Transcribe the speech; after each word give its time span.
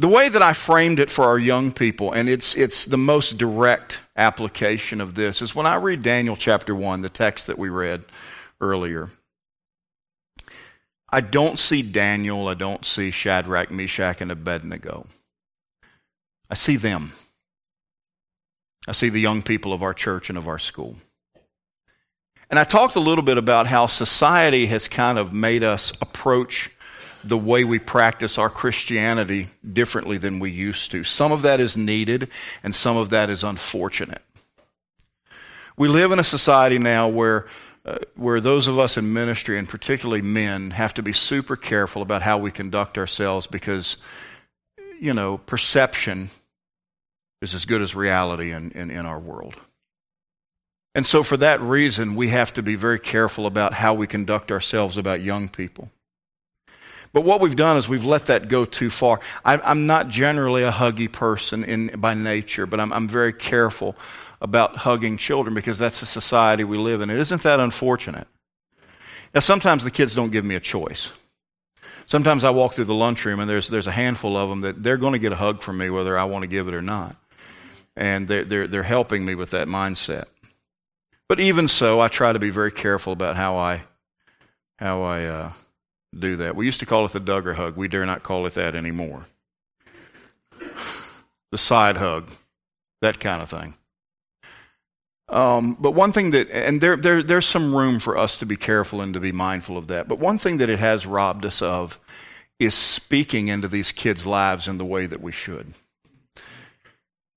The 0.00 0.08
way 0.08 0.30
that 0.30 0.40
I 0.40 0.54
framed 0.54 0.98
it 0.98 1.10
for 1.10 1.26
our 1.26 1.38
young 1.38 1.72
people, 1.72 2.12
and 2.12 2.26
it's, 2.26 2.54
it's 2.54 2.86
the 2.86 2.96
most 2.96 3.36
direct 3.36 4.00
application 4.16 4.98
of 4.98 5.14
this, 5.14 5.42
is 5.42 5.54
when 5.54 5.66
I 5.66 5.74
read 5.74 6.02
Daniel 6.02 6.36
chapter 6.36 6.74
1, 6.74 7.02
the 7.02 7.10
text 7.10 7.48
that 7.48 7.58
we 7.58 7.68
read 7.68 8.04
earlier. 8.62 9.10
I 11.10 11.20
don't 11.20 11.58
see 11.58 11.82
Daniel, 11.82 12.48
I 12.48 12.54
don't 12.54 12.86
see 12.86 13.10
Shadrach, 13.10 13.70
Meshach, 13.70 14.22
and 14.22 14.32
Abednego. 14.32 15.06
I 16.48 16.54
see 16.54 16.76
them. 16.76 17.12
I 18.88 18.92
see 18.92 19.10
the 19.10 19.20
young 19.20 19.42
people 19.42 19.74
of 19.74 19.82
our 19.82 19.92
church 19.92 20.30
and 20.30 20.38
of 20.38 20.48
our 20.48 20.58
school. 20.58 20.96
And 22.48 22.58
I 22.58 22.64
talked 22.64 22.96
a 22.96 23.00
little 23.00 23.22
bit 23.22 23.36
about 23.36 23.66
how 23.66 23.84
society 23.84 24.64
has 24.64 24.88
kind 24.88 25.18
of 25.18 25.34
made 25.34 25.62
us 25.62 25.92
approach 26.00 26.70
the 27.24 27.38
way 27.38 27.64
we 27.64 27.78
practice 27.78 28.38
our 28.38 28.50
Christianity 28.50 29.48
differently 29.72 30.18
than 30.18 30.38
we 30.38 30.50
used 30.50 30.90
to. 30.92 31.04
Some 31.04 31.32
of 31.32 31.42
that 31.42 31.60
is 31.60 31.76
needed, 31.76 32.28
and 32.62 32.74
some 32.74 32.96
of 32.96 33.10
that 33.10 33.30
is 33.30 33.44
unfortunate. 33.44 34.22
We 35.76 35.88
live 35.88 36.12
in 36.12 36.18
a 36.18 36.24
society 36.24 36.78
now 36.78 37.08
where, 37.08 37.46
uh, 37.84 37.98
where 38.16 38.40
those 38.40 38.66
of 38.66 38.78
us 38.78 38.96
in 38.96 39.12
ministry, 39.12 39.58
and 39.58 39.68
particularly 39.68 40.22
men, 40.22 40.72
have 40.72 40.94
to 40.94 41.02
be 41.02 41.12
super 41.12 41.56
careful 41.56 42.02
about 42.02 42.22
how 42.22 42.38
we 42.38 42.50
conduct 42.50 42.98
ourselves 42.98 43.46
because, 43.46 43.96
you 45.00 45.14
know, 45.14 45.38
perception 45.38 46.30
is 47.40 47.54
as 47.54 47.64
good 47.64 47.80
as 47.80 47.94
reality 47.94 48.52
in, 48.52 48.70
in, 48.72 48.90
in 48.90 49.06
our 49.06 49.18
world. 49.18 49.54
And 50.94 51.06
so, 51.06 51.22
for 51.22 51.36
that 51.36 51.60
reason, 51.60 52.16
we 52.16 52.28
have 52.28 52.52
to 52.54 52.62
be 52.62 52.74
very 52.74 52.98
careful 52.98 53.46
about 53.46 53.74
how 53.74 53.94
we 53.94 54.06
conduct 54.06 54.50
ourselves 54.50 54.98
about 54.98 55.20
young 55.20 55.48
people. 55.48 55.90
But 57.12 57.22
what 57.22 57.40
we've 57.40 57.56
done 57.56 57.76
is 57.76 57.88
we've 57.88 58.04
let 58.04 58.26
that 58.26 58.48
go 58.48 58.64
too 58.64 58.88
far. 58.88 59.20
I, 59.44 59.70
am 59.70 59.86
not 59.86 60.08
generally 60.08 60.62
a 60.62 60.70
huggy 60.70 61.10
person 61.10 61.64
in, 61.64 61.88
by 62.00 62.14
nature, 62.14 62.66
but 62.66 62.78
I'm, 62.78 62.92
I'm 62.92 63.08
very 63.08 63.32
careful 63.32 63.96
about 64.40 64.76
hugging 64.76 65.16
children 65.16 65.54
because 65.54 65.78
that's 65.78 66.00
the 66.00 66.06
society 66.06 66.62
we 66.62 66.78
live 66.78 67.00
in. 67.00 67.10
Isn't 67.10 67.42
that 67.42 67.58
unfortunate? 67.58 68.28
Now, 69.34 69.40
sometimes 69.40 69.84
the 69.84 69.90
kids 69.90 70.14
don't 70.14 70.30
give 70.30 70.44
me 70.44 70.54
a 70.54 70.60
choice. 70.60 71.12
Sometimes 72.06 72.42
I 72.42 72.50
walk 72.50 72.74
through 72.74 72.86
the 72.86 72.94
lunchroom 72.94 73.40
and 73.40 73.48
there's, 73.48 73.68
there's 73.68 73.86
a 73.86 73.92
handful 73.92 74.36
of 74.36 74.48
them 74.48 74.62
that 74.62 74.82
they're 74.82 74.96
going 74.96 75.12
to 75.12 75.18
get 75.18 75.32
a 75.32 75.36
hug 75.36 75.62
from 75.62 75.78
me 75.78 75.90
whether 75.90 76.18
I 76.18 76.24
want 76.24 76.42
to 76.42 76.48
give 76.48 76.68
it 76.68 76.74
or 76.74 76.82
not. 76.82 77.16
And 77.96 78.26
they're, 78.26 78.44
they're, 78.44 78.66
they're 78.66 78.82
helping 78.82 79.24
me 79.24 79.34
with 79.34 79.50
that 79.50 79.68
mindset. 79.68 80.24
But 81.28 81.38
even 81.38 81.68
so, 81.68 82.00
I 82.00 82.08
try 82.08 82.32
to 82.32 82.40
be 82.40 82.50
very 82.50 82.72
careful 82.72 83.12
about 83.12 83.36
how 83.36 83.56
I, 83.56 83.82
how 84.78 85.02
I 85.02 85.24
uh, 85.24 85.52
do 86.16 86.36
that. 86.36 86.56
We 86.56 86.66
used 86.66 86.80
to 86.80 86.86
call 86.86 87.04
it 87.04 87.12
the 87.12 87.20
Duggar 87.20 87.54
hug. 87.54 87.76
We 87.76 87.88
dare 87.88 88.06
not 88.06 88.22
call 88.22 88.46
it 88.46 88.54
that 88.54 88.74
anymore. 88.74 89.26
The 91.50 91.58
side 91.58 91.96
hug, 91.96 92.30
that 93.00 93.20
kind 93.20 93.42
of 93.42 93.48
thing. 93.48 93.74
Um, 95.28 95.76
but 95.78 95.92
one 95.92 96.12
thing 96.12 96.30
that, 96.32 96.50
and 96.50 96.80
there, 96.80 96.96
there, 96.96 97.22
there's 97.22 97.46
some 97.46 97.74
room 97.74 98.00
for 98.00 98.16
us 98.16 98.36
to 98.38 98.46
be 98.46 98.56
careful 98.56 99.00
and 99.00 99.14
to 99.14 99.20
be 99.20 99.30
mindful 99.30 99.78
of 99.78 99.86
that. 99.86 100.08
But 100.08 100.18
one 100.18 100.38
thing 100.38 100.56
that 100.56 100.68
it 100.68 100.80
has 100.80 101.06
robbed 101.06 101.44
us 101.44 101.62
of 101.62 102.00
is 102.58 102.74
speaking 102.74 103.48
into 103.48 103.68
these 103.68 103.92
kids' 103.92 104.26
lives 104.26 104.68
in 104.68 104.78
the 104.78 104.84
way 104.84 105.06
that 105.06 105.20
we 105.20 105.32
should. 105.32 105.74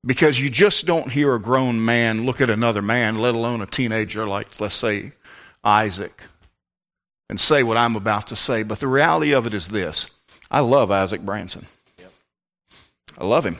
Because 0.06 0.40
you 0.40 0.50
just 0.50 0.86
don't 0.86 1.12
hear 1.12 1.34
a 1.34 1.42
grown 1.42 1.84
man 1.86 2.26
look 2.26 2.42
at 2.42 2.50
another 2.50 2.82
man, 2.82 3.20
let 3.20 3.36
alone 3.36 3.62
a 3.62 3.66
teenager 3.66 4.28
like, 4.28 4.60
let's 4.60 4.76
say, 4.76 5.14
Isaac, 5.64 6.24
and 7.30 7.40
say 7.40 7.64
what 7.64 7.78
I'm 7.78 7.96
about 7.96 8.28
to 8.28 8.36
say. 8.36 8.64
But 8.64 8.80
the 8.80 8.88
reality 8.88 9.34
of 9.34 9.48
it 9.48 9.54
is 9.54 9.70
this 9.70 10.10
I 10.52 10.60
love 10.60 10.92
Isaac 10.92 11.22
Branson. 11.22 11.66
I 13.18 13.26
love 13.26 13.46
him. 13.46 13.58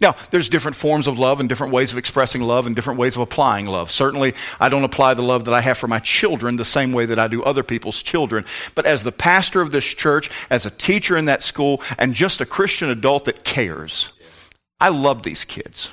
Now, 0.00 0.16
there's 0.30 0.48
different 0.48 0.76
forms 0.76 1.06
of 1.06 1.18
love 1.18 1.40
and 1.40 1.48
different 1.48 1.72
ways 1.72 1.92
of 1.92 1.98
expressing 1.98 2.42
love 2.42 2.66
and 2.66 2.74
different 2.74 2.98
ways 2.98 3.14
of 3.14 3.22
applying 3.22 3.66
love. 3.66 3.90
Certainly, 3.90 4.34
I 4.58 4.68
don't 4.68 4.84
apply 4.84 5.14
the 5.14 5.22
love 5.22 5.44
that 5.44 5.54
I 5.54 5.60
have 5.60 5.78
for 5.78 5.86
my 5.86 6.00
children 6.00 6.56
the 6.56 6.64
same 6.64 6.92
way 6.92 7.06
that 7.06 7.18
I 7.18 7.28
do 7.28 7.42
other 7.42 7.62
people's 7.62 8.02
children. 8.02 8.44
But 8.74 8.86
as 8.86 9.04
the 9.04 9.12
pastor 9.12 9.60
of 9.62 9.70
this 9.70 9.94
church, 9.94 10.30
as 10.50 10.66
a 10.66 10.70
teacher 10.70 11.16
in 11.16 11.26
that 11.26 11.42
school, 11.42 11.80
and 11.96 12.12
just 12.12 12.40
a 12.40 12.46
Christian 12.46 12.90
adult 12.90 13.24
that 13.26 13.44
cares, 13.44 14.10
I 14.80 14.88
love 14.88 15.22
these 15.22 15.44
kids. 15.44 15.92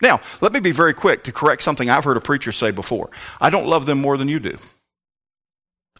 Now, 0.00 0.20
let 0.40 0.52
me 0.52 0.58
be 0.58 0.72
very 0.72 0.94
quick 0.94 1.22
to 1.24 1.32
correct 1.32 1.62
something 1.62 1.88
I've 1.88 2.04
heard 2.04 2.16
a 2.16 2.22
preacher 2.22 2.52
say 2.52 2.70
before. 2.70 3.10
I 3.40 3.50
don't 3.50 3.66
love 3.66 3.86
them 3.86 4.00
more 4.00 4.16
than 4.16 4.28
you 4.28 4.40
do. 4.40 4.58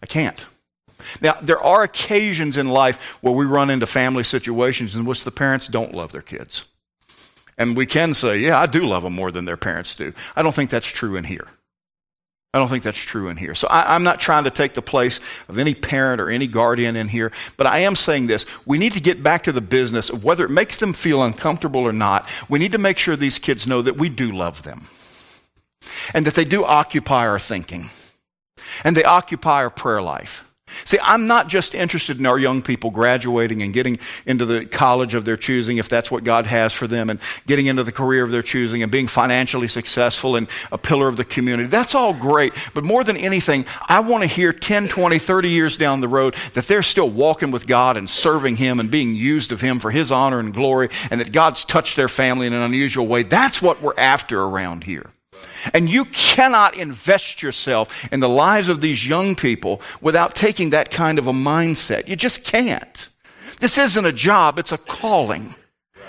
I 0.03 0.07
can't. 0.07 0.47
Now, 1.21 1.37
there 1.43 1.61
are 1.61 1.83
occasions 1.83 2.57
in 2.57 2.69
life 2.69 3.01
where 3.23 3.35
we 3.35 3.45
run 3.45 3.71
into 3.71 3.87
family 3.87 4.23
situations 4.23 4.97
in 4.97 5.05
which 5.05 5.25
the 5.25 5.31
parents 5.31 5.69
don't 5.69 5.95
love 5.95 6.13
their 6.13 6.23
kids. 6.23 6.65
And 7.59 7.77
we 7.77 7.87
can 7.87 8.15
say, 8.15 8.39
yeah, 8.39 8.59
I 8.59 8.67
do 8.67 8.85
love 8.85 9.03
them 9.03 9.15
more 9.15 9.31
than 9.31 9.45
their 9.45 9.57
parents 9.57 9.95
do. 9.95 10.13
I 10.35 10.43
don't 10.43 10.55
think 10.55 10.71
that's 10.71 10.87
true 10.87 11.17
in 11.17 11.25
here. 11.25 11.47
I 12.55 12.59
don't 12.59 12.69
think 12.69 12.83
that's 12.83 13.03
true 13.03 13.29
in 13.29 13.39
here. 13.39 13.55
So 13.55 13.67
I, 13.69 13.97
am 13.97 14.03
not 14.03 14.21
trying 14.21 14.45
to 14.45 14.51
take 14.51 14.75
the 14.75 14.83
place 14.83 15.21
of 15.49 15.59
any 15.59 15.75
parent 15.75 16.21
or 16.21 16.29
any 16.29 16.47
guardian 16.47 16.97
in 16.97 17.09
here, 17.09 17.33
but 17.57 17.67
I 17.67 17.79
am 17.79 17.97
saying 17.97 18.27
this. 18.27 18.45
We 18.67 18.77
need 18.77 18.93
to 18.93 19.01
get 19.01 19.23
back 19.23 19.45
to 19.45 19.53
the 19.53 19.63
business 19.63 20.11
of 20.11 20.23
whether 20.23 20.45
it 20.45 20.51
makes 20.51 20.77
them 20.77 20.93
feel 20.93 21.23
uncomfortable 21.23 21.81
or 21.81 21.95
not. 21.95 22.29
We 22.51 22.59
need 22.59 22.73
to 22.73 22.79
make 22.79 22.99
sure 22.99 23.17
these 23.17 23.39
kids 23.39 23.67
know 23.67 23.81
that 23.81 23.97
we 23.97 24.11
do 24.11 24.33
love 24.33 24.65
them 24.65 24.89
and 26.13 26.27
that 26.27 26.35
they 26.35 26.45
do 26.45 26.63
occupy 26.63 27.27
our 27.27 27.39
thinking 27.39 27.91
and 28.85 28.97
they 28.97 29.05
occupy 29.05 29.63
our 29.63 29.71
prayer 29.71 30.03
life. 30.03 30.53
See, 30.85 30.99
I'm 31.03 31.27
not 31.27 31.49
just 31.49 31.75
interested 31.75 32.19
in 32.19 32.27
our 32.27 32.39
young 32.39 32.63
people 32.63 32.91
graduating 32.91 33.63
and 33.63 33.73
getting 33.73 33.99
into 34.27 34.45
the 34.45 34.65
college 34.65 35.15
of 35.15 35.25
their 35.25 35.37
choosing, 35.37 35.79
if 35.79 35.89
that's 35.89 36.11
what 36.11 36.25
God 36.25 36.47
has 36.47 36.73
for 36.73 36.87
them, 36.87 37.11
and 37.11 37.21
getting 37.47 37.67
into 37.67 37.85
the 37.85 37.93
career 37.93 38.25
of 38.25 38.31
their 38.31 38.43
choosing 38.43 38.83
and 38.83 38.91
being 38.91 39.07
financially 39.07 39.69
successful 39.69 40.37
and 40.37 40.49
a 40.71 40.79
pillar 40.79 41.09
of 41.09 41.17
the 41.17 41.25
community. 41.25 41.69
That's 41.69 41.95
all 41.95 42.15
great. 42.15 42.53
But 42.75 42.85
more 42.85 43.05
than 43.05 43.17
anything, 43.17 43.67
I 43.89 44.01
want 44.01 44.23
to 44.23 44.29
hear 44.29 44.53
10, 44.53 44.89
20, 44.89 45.19
30 45.19 45.49
years 45.49 45.77
down 45.77 46.01
the 46.01 46.09
road 46.09 46.35
that 46.55 46.67
they're 46.67 46.83
still 46.83 47.11
walking 47.11 47.51
with 47.51 47.67
God 47.67 47.97
and 47.97 48.09
serving 48.09 48.57
Him 48.57 48.81
and 48.81 48.91
being 48.91 49.15
used 49.15 49.53
of 49.53 49.61
Him 49.61 49.79
for 49.79 49.91
His 49.91 50.11
honor 50.11 50.39
and 50.39 50.55
glory, 50.55 50.89
and 51.11 51.21
that 51.21 51.33
God's 51.33 51.65
touched 51.65 51.97
their 51.97 52.09
family 52.09 52.47
in 52.47 52.53
an 52.53 52.63
unusual 52.63 53.07
way. 53.07 53.23
That's 53.23 53.61
what 53.61 53.83
we're 53.83 53.99
after 53.99 54.43
around 54.43 54.85
here. 54.85 55.12
And 55.75 55.91
you 55.91 56.05
cannot 56.07 56.77
invest 56.77 57.43
yourself 57.43 58.09
in 58.13 58.21
the 58.21 58.29
lives 58.29 58.69
of 58.69 58.81
these 58.81 59.07
young 59.07 59.35
people 59.35 59.81
without 60.01 60.35
taking 60.35 60.71
that 60.71 60.91
kind 60.91 61.19
of 61.19 61.27
a 61.27 61.33
mindset. 61.33 62.09
You 62.09 62.17
just 62.17 62.45
can't. 62.45 63.09
This 63.61 63.79
isn't 63.79 64.05
a 64.05 64.13
job, 64.13 64.59
it's 64.59 64.73
a 64.73 64.79
calling. 64.79 65.55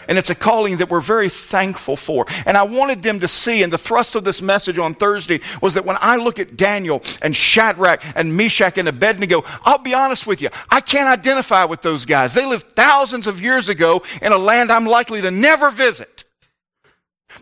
And 0.08 0.18
it's 0.18 0.30
a 0.30 0.36
calling 0.36 0.78
that 0.78 0.90
we're 0.90 1.02
very 1.02 1.30
thankful 1.30 1.96
for. 1.96 2.26
And 2.46 2.58
I 2.58 2.64
wanted 2.64 3.04
them 3.04 3.20
to 3.22 3.28
see, 3.28 3.64
and 3.64 3.72
the 3.72 3.78
thrust 3.78 4.16
of 4.16 4.24
this 4.24 4.42
message 4.42 4.78
on 4.78 4.96
Thursday 4.96 5.40
was 5.62 5.76
that 5.76 5.86
when 5.86 5.98
I 6.02 6.18
look 6.18 6.40
at 6.40 6.58
Daniel 6.58 7.02
and 7.22 7.36
Shadrach 7.36 8.04
and 8.16 8.36
Meshach 8.36 8.78
and 8.78 8.88
Abednego, 8.88 9.44
I'll 9.64 9.78
be 9.78 9.94
honest 9.94 10.28
with 10.28 10.42
you, 10.42 10.50
I 10.70 10.82
can't 10.82 11.08
identify 11.08 11.64
with 11.66 11.82
those 11.82 12.06
guys. 12.06 12.34
They 12.34 12.46
lived 12.46 12.74
thousands 12.74 13.28
of 13.28 13.42
years 13.42 13.70
ago 13.70 14.04
in 14.22 14.32
a 14.32 14.38
land 14.38 14.72
I'm 14.72 14.86
likely 14.86 15.22
to 15.22 15.32
never 15.32 15.70
visit. 15.70 16.26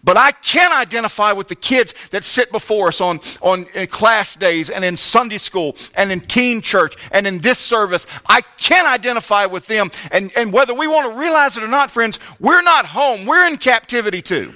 But 0.03 0.17
I 0.17 0.31
can 0.31 0.71
identify 0.71 1.31
with 1.31 1.47
the 1.47 1.55
kids 1.55 1.93
that 2.09 2.23
sit 2.23 2.51
before 2.51 2.89
us 2.89 3.01
on, 3.01 3.19
on 3.41 3.65
class 3.87 4.35
days 4.35 4.69
and 4.69 4.83
in 4.83 4.97
Sunday 4.97 5.37
school 5.37 5.75
and 5.95 6.11
in 6.11 6.21
teen 6.21 6.61
church 6.61 6.95
and 7.11 7.27
in 7.27 7.39
this 7.39 7.59
service. 7.59 8.07
I 8.25 8.41
can 8.57 8.85
identify 8.85 9.45
with 9.45 9.67
them. 9.67 9.91
And, 10.11 10.31
and 10.35 10.51
whether 10.51 10.73
we 10.73 10.87
want 10.87 11.11
to 11.11 11.19
realize 11.19 11.57
it 11.57 11.63
or 11.63 11.67
not, 11.67 11.91
friends, 11.91 12.19
we're 12.39 12.61
not 12.61 12.85
home. 12.85 13.25
We're 13.25 13.47
in 13.47 13.57
captivity 13.57 14.21
too. 14.21 14.51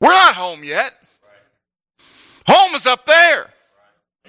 We're 0.00 0.08
not 0.08 0.34
home 0.34 0.64
yet. 0.64 0.94
Home 2.46 2.74
is 2.74 2.86
up 2.86 3.06
there. 3.06 3.50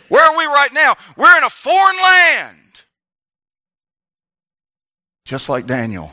Where 0.10 0.24
are 0.30 0.38
we 0.38 0.46
right 0.46 0.74
now? 0.74 0.96
We're 1.16 1.38
in 1.38 1.44
a 1.44 1.50
foreign 1.50 1.96
land. 2.04 2.58
Just 5.24 5.47
like 5.47 5.66
Daniel 5.66 6.12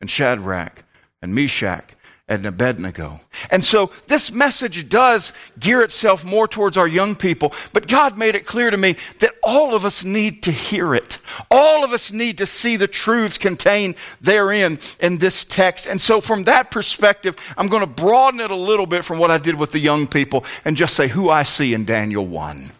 and 0.00 0.08
Shadrach 0.08 0.84
and 1.20 1.34
Meshach 1.34 1.95
and 2.28 2.44
Abednego. 2.44 3.20
And 3.50 3.64
so 3.64 3.92
this 4.08 4.32
message 4.32 4.88
does 4.88 5.32
gear 5.60 5.82
itself 5.82 6.24
more 6.24 6.48
towards 6.48 6.76
our 6.76 6.88
young 6.88 7.14
people, 7.14 7.52
but 7.72 7.86
God 7.86 8.18
made 8.18 8.34
it 8.34 8.46
clear 8.46 8.70
to 8.70 8.76
me 8.76 8.96
that 9.20 9.34
all 9.44 9.74
of 9.74 9.84
us 9.84 10.04
need 10.04 10.42
to 10.42 10.50
hear 10.50 10.94
it. 10.94 11.20
All 11.50 11.84
of 11.84 11.92
us 11.92 12.12
need 12.12 12.38
to 12.38 12.46
see 12.46 12.76
the 12.76 12.88
truths 12.88 13.38
contained 13.38 13.96
therein 14.20 14.80
in 14.98 15.18
this 15.18 15.44
text. 15.44 15.86
And 15.86 16.00
so 16.00 16.20
from 16.20 16.44
that 16.44 16.70
perspective, 16.72 17.36
I'm 17.56 17.68
going 17.68 17.82
to 17.82 17.86
broaden 17.86 18.40
it 18.40 18.50
a 18.50 18.56
little 18.56 18.86
bit 18.86 19.04
from 19.04 19.18
what 19.18 19.30
I 19.30 19.38
did 19.38 19.54
with 19.54 19.70
the 19.70 19.78
young 19.78 20.08
people 20.08 20.44
and 20.64 20.76
just 20.76 20.96
say 20.96 21.08
who 21.08 21.30
I 21.30 21.44
see 21.44 21.74
in 21.74 21.84
Daniel 21.84 22.26
1. 22.26 22.72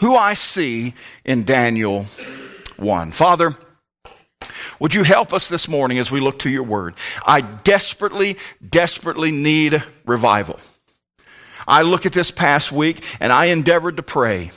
Who 0.00 0.16
I 0.16 0.34
see 0.34 0.94
in 1.24 1.44
Daniel 1.44 2.06
1. 2.78 3.12
Father, 3.12 3.54
would 4.78 4.94
you 4.94 5.02
help 5.02 5.32
us 5.32 5.48
this 5.48 5.68
morning 5.68 5.98
as 5.98 6.10
we 6.10 6.20
look 6.20 6.38
to 6.40 6.50
your 6.50 6.62
word? 6.62 6.94
I 7.24 7.40
desperately, 7.40 8.36
desperately 8.66 9.30
need 9.30 9.82
revival. 10.06 10.58
I 11.68 11.82
look 11.82 12.06
at 12.06 12.12
this 12.12 12.30
past 12.30 12.72
week 12.72 13.04
and 13.20 13.32
I 13.32 13.46
endeavored 13.46 13.98
to 13.98 14.02
pray 14.02 14.50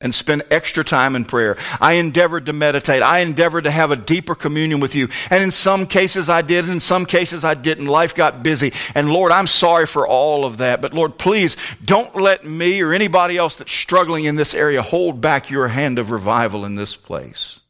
and 0.00 0.14
spend 0.14 0.42
extra 0.50 0.84
time 0.84 1.16
in 1.16 1.24
prayer. 1.24 1.56
I 1.80 1.94
endeavored 1.94 2.46
to 2.46 2.52
meditate. 2.52 3.02
I 3.02 3.20
endeavored 3.20 3.64
to 3.64 3.70
have 3.70 3.90
a 3.90 3.96
deeper 3.96 4.34
communion 4.34 4.78
with 4.78 4.94
you. 4.94 5.08
And 5.30 5.42
in 5.42 5.50
some 5.50 5.86
cases 5.86 6.28
I 6.28 6.42
did, 6.42 6.64
and 6.64 6.74
in 6.74 6.80
some 6.80 7.06
cases 7.06 7.44
I 7.44 7.54
didn't. 7.54 7.86
Life 7.86 8.14
got 8.14 8.42
busy. 8.42 8.72
And 8.94 9.10
Lord, 9.10 9.32
I'm 9.32 9.46
sorry 9.46 9.86
for 9.86 10.06
all 10.06 10.44
of 10.44 10.58
that. 10.58 10.82
But 10.82 10.92
Lord, 10.92 11.18
please 11.18 11.56
don't 11.82 12.14
let 12.14 12.44
me 12.44 12.82
or 12.82 12.92
anybody 12.92 13.38
else 13.38 13.56
that's 13.56 13.72
struggling 13.72 14.24
in 14.24 14.36
this 14.36 14.54
area 14.54 14.82
hold 14.82 15.20
back 15.20 15.50
your 15.50 15.68
hand 15.68 15.98
of 15.98 16.10
revival 16.10 16.64
in 16.66 16.74
this 16.74 16.94
place. 16.94 17.60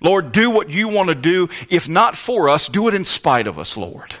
Lord, 0.00 0.32
do 0.32 0.50
what 0.50 0.70
you 0.70 0.88
want 0.88 1.08
to 1.08 1.14
do. 1.14 1.48
If 1.68 1.88
not 1.88 2.16
for 2.16 2.48
us, 2.48 2.68
do 2.68 2.88
it 2.88 2.94
in 2.94 3.04
spite 3.04 3.46
of 3.46 3.58
us, 3.58 3.76
Lord 3.76 4.14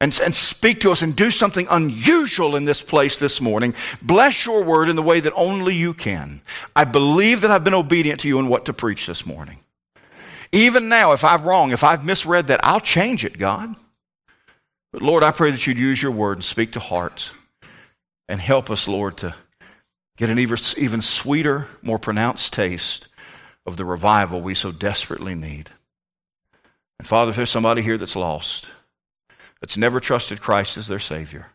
and, 0.00 0.18
and 0.22 0.34
speak 0.34 0.80
to 0.80 0.90
us 0.90 1.02
and 1.02 1.16
do 1.16 1.30
something 1.30 1.66
unusual 1.70 2.56
in 2.56 2.64
this 2.64 2.82
place 2.82 3.18
this 3.18 3.40
morning. 3.40 3.74
Bless 4.02 4.44
your 4.44 4.62
word 4.62 4.88
in 4.88 4.96
the 4.96 5.02
way 5.02 5.20
that 5.20 5.32
only 5.34 5.74
you 5.74 5.94
can. 5.94 6.42
I 6.74 6.84
believe 6.84 7.40
that 7.40 7.50
I've 7.50 7.64
been 7.64 7.74
obedient 7.74 8.20
to 8.20 8.28
you 8.28 8.38
in 8.38 8.48
what 8.48 8.66
to 8.66 8.74
preach 8.74 9.06
this 9.06 9.24
morning. 9.24 9.58
Even 10.52 10.88
now, 10.88 11.12
if 11.12 11.24
I'm 11.24 11.44
wrong, 11.44 11.72
if 11.72 11.82
I've 11.82 12.04
misread 12.04 12.48
that, 12.48 12.60
I'll 12.62 12.80
change 12.80 13.24
it, 13.24 13.38
God. 13.38 13.74
But 14.92 15.02
Lord, 15.02 15.22
I 15.22 15.30
pray 15.30 15.50
that 15.50 15.66
you'd 15.66 15.78
use 15.78 16.00
your 16.00 16.12
word 16.12 16.36
and 16.38 16.44
speak 16.44 16.72
to 16.72 16.80
hearts 16.80 17.34
and 18.28 18.40
help 18.40 18.70
us, 18.70 18.86
Lord, 18.86 19.16
to 19.18 19.34
get 20.16 20.30
an 20.30 20.38
even, 20.38 20.58
even 20.76 21.02
sweeter, 21.02 21.68
more 21.82 21.98
pronounced 21.98 22.52
taste 22.52 23.08
of 23.66 23.76
the 23.76 23.84
revival 23.84 24.40
we 24.40 24.54
so 24.54 24.72
desperately 24.72 25.34
need. 25.34 25.70
And 26.98 27.06
Father, 27.06 27.30
if 27.30 27.36
there's 27.36 27.50
somebody 27.50 27.82
here 27.82 27.98
that's 27.98 28.16
lost, 28.16 28.70
that's 29.60 29.76
never 29.76 30.00
trusted 30.00 30.40
Christ 30.40 30.76
as 30.76 30.86
their 30.86 30.98
Savior, 30.98 31.48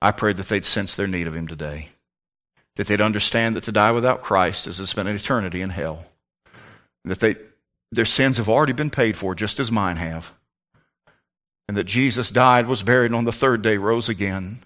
I 0.00 0.12
pray 0.12 0.32
that 0.32 0.46
they'd 0.46 0.64
sense 0.64 0.94
their 0.94 1.06
need 1.06 1.26
of 1.26 1.34
Him 1.34 1.48
today. 1.48 1.90
That 2.76 2.86
they'd 2.86 3.00
understand 3.00 3.56
that 3.56 3.64
to 3.64 3.72
die 3.72 3.90
without 3.90 4.22
Christ 4.22 4.66
is 4.68 4.76
to 4.76 4.86
spend 4.86 5.08
an 5.08 5.16
eternity 5.16 5.60
in 5.60 5.70
hell. 5.70 6.06
That 7.04 7.20
they, 7.20 7.36
their 7.90 8.04
sins 8.04 8.36
have 8.36 8.48
already 8.48 8.72
been 8.72 8.90
paid 8.90 9.16
for, 9.16 9.34
just 9.34 9.58
as 9.58 9.72
mine 9.72 9.96
have. 9.96 10.34
And 11.66 11.76
that 11.76 11.84
Jesus 11.84 12.30
died, 12.30 12.66
was 12.66 12.82
buried, 12.82 13.06
and 13.06 13.16
on 13.16 13.24
the 13.24 13.32
third 13.32 13.62
day 13.62 13.76
rose 13.76 14.08
again. 14.08 14.62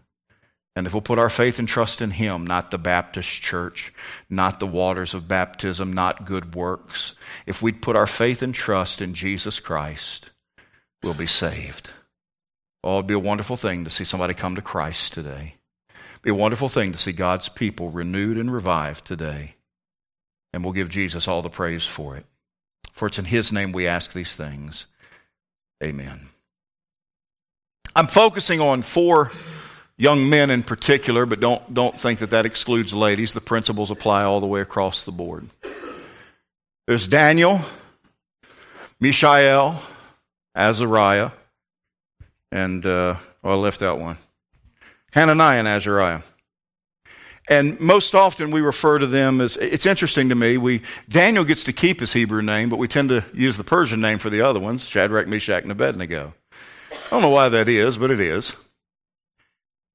And 0.75 0.87
if 0.87 0.95
we'll 0.95 1.03
put 1.03 1.19
our 1.19 1.29
faith 1.29 1.59
and 1.59 1.69
trust 1.69 2.01
in 2.01 2.11
Him, 2.11 2.47
not 2.47 2.71
the 2.71 2.79
Baptist 2.79 3.43
church, 3.43 3.93
not 4.31 4.59
the 4.59 4.67
waters 4.67 5.13
of 5.13 5.29
baptism, 5.29 5.93
not 5.93 6.25
good 6.25 6.55
works, 6.55 7.15
if 7.47 7.61
we'd 7.61 7.83
put 7.83 7.97
our 7.97 8.07
faith 8.07 8.43
and 8.43 8.55
trust 8.55 9.03
in 9.03 9.13
Jesus 9.13 9.61
Christ, 9.61 10.31
we'll 11.03 11.13
be 11.15 11.27
saved. 11.27 11.91
Oh, 12.83 12.95
it'd 12.95 13.07
be 13.07 13.15
a 13.15 13.19
wonderful 13.19 13.57
thing 13.57 13.85
to 13.85 13.91
see 13.91 14.05
somebody 14.05 14.33
come 14.33 14.55
to 14.55 14.63
Christ 14.63 15.13
today. 15.13 15.57
It'd 15.91 16.23
be 16.23 16.31
a 16.31 16.35
wonderful 16.35 16.71
thing 16.71 16.93
to 16.93 16.99
see 16.99 17.13
God's 17.13 17.51
people 17.51 17.91
renewed 17.91 18.39
and 18.39 18.53
revived 18.53 19.05
today. 19.05 19.57
And 20.55 20.65
we'll 20.65 20.73
give 20.73 20.89
Jesus 20.89 21.29
all 21.29 21.43
the 21.43 21.51
praise 21.51 21.85
for 21.85 22.17
it. 22.17 22.25
For 22.93 23.09
it's 23.09 23.19
in 23.19 23.27
His 23.27 23.53
name 23.53 23.73
we 23.73 23.87
ask 23.87 24.13
these 24.13 24.37
things. 24.37 24.87
Amen. 25.85 26.29
I'm 27.95 28.07
focusing 28.07 28.61
on 28.61 28.81
four 28.83 29.33
young 30.03 30.29
men 30.29 30.51
in 30.51 30.65
particular, 30.65 31.25
but 31.27 31.39
don't, 31.39 31.73
don't 31.73 31.99
think 31.99 32.19
that 32.19 32.31
that 32.31 32.45
excludes 32.45 32.93
ladies. 32.93 33.35
The 33.35 33.41
principles 33.41 33.93
apply 33.93 34.25
all 34.25 34.41
the 34.41 34.49
way 34.49 34.61
across 34.61 35.05
the 35.05 35.13
board. 35.13 35.49
There's 36.89 37.07
Daniel, 37.07 37.61
Mishael, 38.99 39.81
Azariah, 40.57 41.31
and 42.51 42.85
uh, 42.85 43.15
well, 43.45 43.55
I 43.55 43.57
left 43.57 43.81
out 43.81 44.01
one. 44.01 44.17
Hananiah 45.13 45.61
and 45.61 45.69
Azariah. 45.69 46.23
And 47.49 47.79
most 47.79 48.17
often 48.17 48.51
we 48.51 48.61
refer 48.61 48.99
to 48.99 49.07
them 49.07 49.41
as 49.41 49.57
it's 49.57 49.87
interesting 49.87 50.31
to 50.31 50.35
me. 50.35 50.57
We 50.57 50.83
Daniel 51.09 51.45
gets 51.45 51.63
to 51.65 51.73
keep 51.73 52.01
his 52.01 52.13
Hebrew 52.13 52.43
name, 52.43 52.69
but 52.69 52.79
we 52.79 52.89
tend 52.89 53.09
to 53.11 53.25
use 53.33 53.57
the 53.57 53.65
Persian 53.65 54.01
name 54.01 54.19
for 54.19 54.31
the 54.31 54.41
other 54.41 54.59
ones, 54.59 54.89
Shadrach, 54.89 55.29
Meshach, 55.29 55.63
and 55.63 55.71
Abednego. 55.71 56.35
I 56.91 56.97
don't 57.11 57.23
know 57.23 57.31
why 57.31 57.49
that 57.49 57.69
is, 57.69 57.97
but 57.97 58.11
it 58.11 58.21
is. 58.21 58.57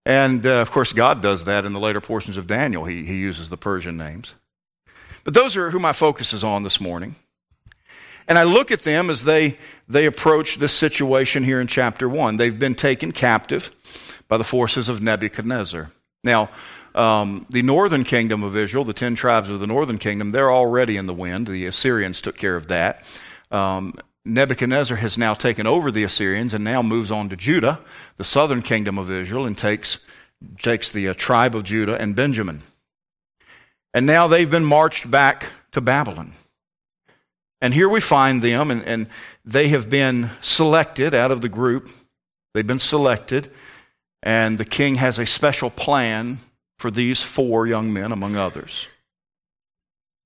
And 0.07 0.47
uh, 0.47 0.61
of 0.61 0.71
course, 0.71 0.93
God 0.93 1.21
does 1.21 1.43
that 1.43 1.65
in 1.65 1.73
the 1.73 1.81
later 1.81 1.99
portions 1.99 2.37
of 2.37 2.47
Daniel. 2.47 2.85
He, 2.85 3.03
he 3.03 3.17
uses 3.17 3.49
the 3.49 3.57
Persian 3.57 3.97
names. 3.97 4.35
But 5.25 5.33
those 5.33 5.57
are 5.57 5.69
who 5.69 5.79
my 5.79 5.91
focus 5.91 6.31
is 6.31 6.45
on 6.45 6.63
this 6.63 6.79
morning. 6.79 7.15
And 8.25 8.39
I 8.39 8.43
look 8.43 8.71
at 8.71 8.83
them 8.83 9.09
as 9.09 9.25
they, 9.25 9.57
they 9.89 10.05
approach 10.05 10.59
this 10.59 10.71
situation 10.71 11.43
here 11.43 11.59
in 11.59 11.67
chapter 11.67 12.07
1. 12.07 12.37
They've 12.37 12.57
been 12.57 12.73
taken 12.73 13.11
captive 13.11 13.69
by 14.29 14.37
the 14.37 14.45
forces 14.45 14.87
of 14.87 15.01
Nebuchadnezzar. 15.01 15.91
Now, 16.23 16.51
um, 16.95 17.45
the 17.49 17.61
northern 17.61 18.05
kingdom 18.05 18.43
of 18.43 18.55
Israel, 18.55 18.85
the 18.85 18.93
ten 18.93 19.13
tribes 19.13 19.49
of 19.49 19.59
the 19.59 19.67
northern 19.67 19.97
kingdom, 19.97 20.31
they're 20.31 20.53
already 20.53 20.95
in 20.95 21.07
the 21.07 21.13
wind. 21.13 21.47
The 21.47 21.65
Assyrians 21.65 22.21
took 22.21 22.37
care 22.37 22.55
of 22.55 22.69
that. 22.69 23.03
Um, 23.51 23.93
Nebuchadnezzar 24.27 24.97
has 24.97 25.17
now 25.17 25.33
taken 25.33 25.65
over 25.65 25.89
the 25.89 26.03
Assyrians 26.03 26.53
and 26.53 26.63
now 26.63 26.81
moves 26.81 27.11
on 27.11 27.29
to 27.29 27.35
Judah, 27.35 27.79
the 28.17 28.23
southern 28.23 28.61
kingdom 28.61 28.97
of 28.97 29.09
Israel, 29.09 29.45
and 29.45 29.57
takes, 29.57 29.99
takes 30.59 30.91
the 30.91 31.09
uh, 31.09 31.13
tribe 31.13 31.55
of 31.55 31.63
Judah 31.63 31.99
and 31.99 32.15
Benjamin. 32.15 32.61
And 33.93 34.05
now 34.05 34.27
they've 34.27 34.49
been 34.49 34.65
marched 34.65 35.09
back 35.09 35.47
to 35.71 35.81
Babylon. 35.81 36.33
And 37.61 37.73
here 37.73 37.89
we 37.89 38.01
find 38.01 38.41
them, 38.41 38.69
and, 38.69 38.83
and 38.83 39.07
they 39.43 39.69
have 39.69 39.89
been 39.89 40.29
selected 40.41 41.15
out 41.15 41.31
of 41.31 41.41
the 41.41 41.49
group. 41.49 41.89
They've 42.53 42.67
been 42.67 42.79
selected, 42.79 43.49
and 44.21 44.57
the 44.57 44.65
king 44.65 44.95
has 44.95 45.17
a 45.17 45.25
special 45.25 45.69
plan 45.69 46.39
for 46.77 46.91
these 46.91 47.23
four 47.23 47.65
young 47.65 47.91
men, 47.91 48.11
among 48.11 48.35
others. 48.35 48.87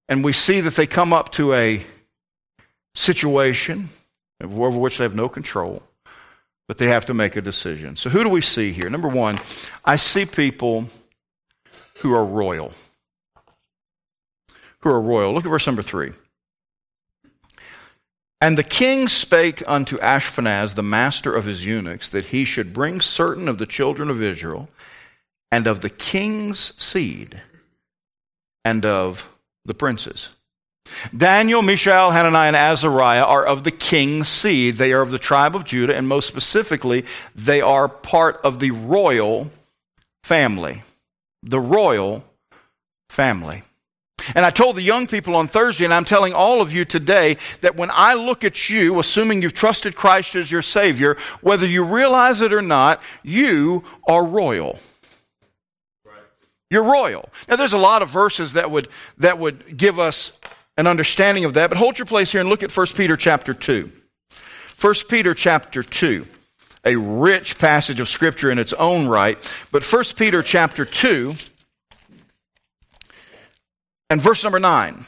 And 0.09 0.25
we 0.25 0.33
see 0.33 0.59
that 0.59 0.73
they 0.73 0.87
come 0.87 1.13
up 1.13 1.31
to 1.33 1.53
a 1.53 1.85
situation 2.93 3.89
over 4.41 4.79
which 4.79 4.97
they 4.97 5.03
have 5.03 5.15
no 5.15 5.29
control, 5.29 5.83
but 6.67 6.77
they 6.77 6.87
have 6.87 7.05
to 7.05 7.13
make 7.13 7.35
a 7.35 7.41
decision. 7.41 7.95
So, 7.95 8.09
who 8.09 8.23
do 8.23 8.29
we 8.29 8.41
see 8.41 8.71
here? 8.71 8.89
Number 8.89 9.07
one, 9.07 9.39
I 9.85 9.95
see 9.95 10.25
people 10.25 10.87
who 11.99 12.13
are 12.13 12.25
royal. 12.25 12.73
Who 14.79 14.89
are 14.89 15.01
royal. 15.01 15.33
Look 15.33 15.45
at 15.45 15.49
verse 15.49 15.67
number 15.67 15.83
three. 15.83 16.11
And 18.43 18.57
the 18.57 18.63
king 18.63 19.07
spake 19.07 19.61
unto 19.67 19.99
Ashpenaz, 19.99 20.73
the 20.73 20.81
master 20.81 21.35
of 21.35 21.45
his 21.45 21.63
eunuchs, 21.63 22.09
that 22.09 22.25
he 22.25 22.43
should 22.43 22.73
bring 22.73 22.99
certain 22.99 23.47
of 23.47 23.59
the 23.59 23.67
children 23.67 24.09
of 24.09 24.21
Israel, 24.21 24.67
and 25.51 25.67
of 25.67 25.81
the 25.81 25.91
king's 25.91 26.73
seed, 26.81 27.43
and 28.65 28.83
of 28.83 29.37
the 29.63 29.75
princes. 29.75 30.31
Daniel, 31.15 31.61
Mishael, 31.61 32.11
Hananiah, 32.11 32.47
and 32.47 32.55
Azariah 32.55 33.23
are 33.23 33.45
of 33.45 33.63
the 33.63 33.71
king's 33.71 34.27
seed. 34.27 34.75
They 34.75 34.93
are 34.93 35.01
of 35.01 35.11
the 35.11 35.19
tribe 35.19 35.55
of 35.55 35.65
Judah, 35.65 35.95
and 35.95 36.07
most 36.07 36.27
specifically, 36.27 37.05
they 37.35 37.61
are 37.61 37.87
part 37.87 38.39
of 38.43 38.59
the 38.59 38.71
royal 38.71 39.51
family. 40.23 40.83
The 41.43 41.59
royal 41.59 42.23
family. 43.09 43.63
And 44.35 44.45
I 44.45 44.51
told 44.51 44.75
the 44.75 44.83
young 44.83 45.07
people 45.07 45.35
on 45.35 45.47
Thursday, 45.47 45.85
and 45.85 45.93
I'm 45.93 46.05
telling 46.05 46.33
all 46.33 46.61
of 46.61 46.71
you 46.71 46.85
today, 46.85 47.37
that 47.61 47.75
when 47.75 47.89
I 47.91 48.13
look 48.13 48.43
at 48.43 48.69
you, 48.69 48.99
assuming 48.99 49.41
you've 49.41 49.53
trusted 49.53 49.95
Christ 49.95 50.35
as 50.35 50.51
your 50.51 50.61
Savior, 50.61 51.17
whether 51.41 51.67
you 51.67 51.83
realize 51.83 52.41
it 52.41 52.53
or 52.53 52.61
not, 52.61 53.01
you 53.23 53.83
are 54.07 54.25
royal. 54.25 54.79
You're 56.69 56.83
royal. 56.83 57.29
Now, 57.49 57.55
there's 57.57 57.73
a 57.73 57.77
lot 57.77 58.01
of 58.01 58.09
verses 58.09 58.53
that 58.53 58.71
would, 58.71 58.87
that 59.17 59.39
would 59.39 59.75
give 59.75 59.99
us 59.99 60.33
an 60.77 60.87
understanding 60.87 61.45
of 61.45 61.53
that, 61.53 61.69
but 61.69 61.77
hold 61.77 61.99
your 61.99 62.05
place 62.05 62.31
here 62.31 62.41
and 62.41 62.49
look 62.49 62.63
at 62.63 62.75
1 62.75 62.87
Peter 62.95 63.17
chapter 63.17 63.53
2. 63.53 63.91
1 64.79 64.93
Peter 65.09 65.33
chapter 65.33 65.83
2, 65.83 66.25
a 66.85 66.95
rich 66.95 67.59
passage 67.59 67.99
of 67.99 68.07
Scripture 68.07 68.49
in 68.49 68.57
its 68.57 68.73
own 68.73 69.07
right, 69.07 69.37
but 69.71 69.83
1 69.83 70.03
Peter 70.17 70.41
chapter 70.41 70.85
2, 70.85 71.35
and 74.09 74.21
verse 74.21 74.43
number 74.43 74.59
9. 74.59 75.05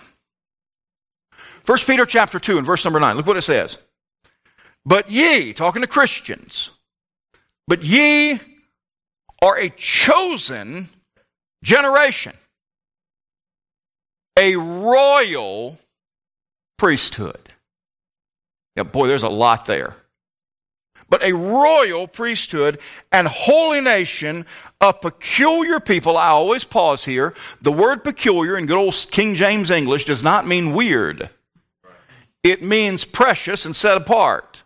1 1.65 1.77
Peter 1.87 2.05
chapter 2.05 2.39
2 2.39 2.57
and 2.57 2.67
verse 2.67 2.83
number 2.85 2.99
9. 2.99 3.15
Look 3.15 3.25
what 3.25 3.37
it 3.37 3.41
says. 3.41 3.77
But 4.85 5.09
ye, 5.09 5.53
talking 5.53 5.81
to 5.81 5.87
Christians, 5.87 6.71
but 7.67 7.83
ye 7.83 8.39
are 9.41 9.57
a 9.57 9.69
chosen 9.69 10.89
generation, 11.63 12.33
a 14.37 14.55
royal 14.55 15.77
priesthood. 16.77 17.49
Yeah, 18.75 18.83
boy, 18.83 19.07
there's 19.07 19.23
a 19.23 19.29
lot 19.29 19.65
there 19.65 19.95
but 21.13 21.23
a 21.23 21.31
royal 21.31 22.07
priesthood 22.07 22.79
and 23.11 23.27
holy 23.27 23.81
nation, 23.81 24.47
a 24.81 24.91
peculiar 24.91 25.79
people. 25.79 26.17
I 26.17 26.29
always 26.29 26.65
pause 26.65 27.05
here. 27.05 27.35
The 27.61 27.71
word 27.71 28.03
peculiar 28.03 28.57
in 28.57 28.65
good 28.65 28.77
old 28.77 28.95
King 29.11 29.35
James 29.35 29.69
English 29.69 30.05
does 30.05 30.23
not 30.23 30.47
mean 30.47 30.73
weird. 30.73 31.29
It 32.41 32.63
means 32.63 33.05
precious 33.05 33.63
and 33.63 33.75
set 33.75 33.95
apart. 33.95 34.63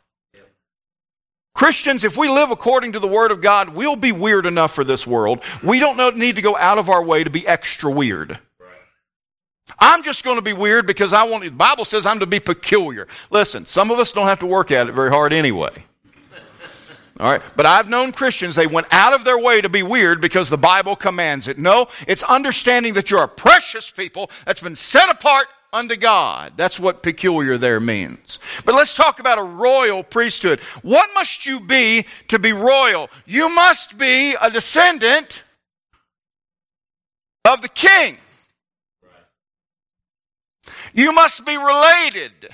Christians, 1.53 2.05
if 2.05 2.15
we 2.15 2.29
live 2.29 2.49
according 2.49 2.93
to 2.93 2.99
the 2.99 3.07
Word 3.07 3.31
of 3.31 3.41
God, 3.41 3.69
we'll 3.69 3.97
be 3.97 4.13
weird 4.13 4.45
enough 4.45 4.73
for 4.73 4.85
this 4.85 5.05
world. 5.05 5.43
We 5.61 5.79
don't 5.79 6.15
need 6.15 6.37
to 6.37 6.41
go 6.41 6.55
out 6.55 6.77
of 6.77 6.87
our 6.87 7.03
way 7.03 7.25
to 7.25 7.29
be 7.29 7.45
extra 7.45 7.91
weird. 7.91 8.39
I'm 9.79 10.03
just 10.03 10.23
going 10.23 10.37
to 10.37 10.41
be 10.41 10.53
weird 10.53 10.87
because 10.87 11.13
I 11.13 11.23
want, 11.23 11.43
the 11.43 11.51
Bible 11.51 11.85
says 11.85 12.05
I'm 12.05 12.19
to 12.19 12.25
be 12.25 12.39
peculiar. 12.39 13.07
Listen, 13.29 13.65
some 13.65 13.91
of 13.91 13.99
us 13.99 14.11
don't 14.11 14.27
have 14.27 14.39
to 14.39 14.45
work 14.45 14.71
at 14.71 14.87
it 14.87 14.93
very 14.93 15.09
hard 15.09 15.33
anyway. 15.33 15.71
All 17.19 17.31
right. 17.31 17.41
But 17.55 17.65
I've 17.65 17.89
known 17.89 18.11
Christians, 18.11 18.55
they 18.55 18.67
went 18.67 18.87
out 18.91 19.13
of 19.13 19.23
their 19.23 19.39
way 19.39 19.61
to 19.61 19.69
be 19.69 19.83
weird 19.83 20.21
because 20.21 20.49
the 20.49 20.57
Bible 20.57 20.95
commands 20.95 21.47
it. 21.47 21.57
No, 21.57 21.87
it's 22.07 22.23
understanding 22.23 22.93
that 22.93 23.11
you're 23.11 23.23
a 23.23 23.27
precious 23.27 23.91
people 23.91 24.29
that's 24.45 24.61
been 24.61 24.75
set 24.75 25.09
apart 25.09 25.47
unto 25.73 25.95
God. 25.95 26.53
That's 26.55 26.79
what 26.79 27.03
peculiar 27.03 27.57
there 27.57 27.79
means. 27.79 28.39
But 28.65 28.75
let's 28.75 28.93
talk 28.93 29.19
about 29.19 29.37
a 29.37 29.43
royal 29.43 30.03
priesthood. 30.03 30.59
What 30.81 31.09
must 31.13 31.45
you 31.45 31.59
be 31.59 32.05
to 32.29 32.39
be 32.39 32.53
royal? 32.53 33.09
You 33.25 33.49
must 33.49 33.97
be 33.97 34.35
a 34.41 34.49
descendant 34.49 35.43
of 37.45 37.61
the 37.61 37.69
king. 37.69 38.17
You 40.97 41.11
must 41.11 41.45
be 41.45 41.55
related 41.55 42.49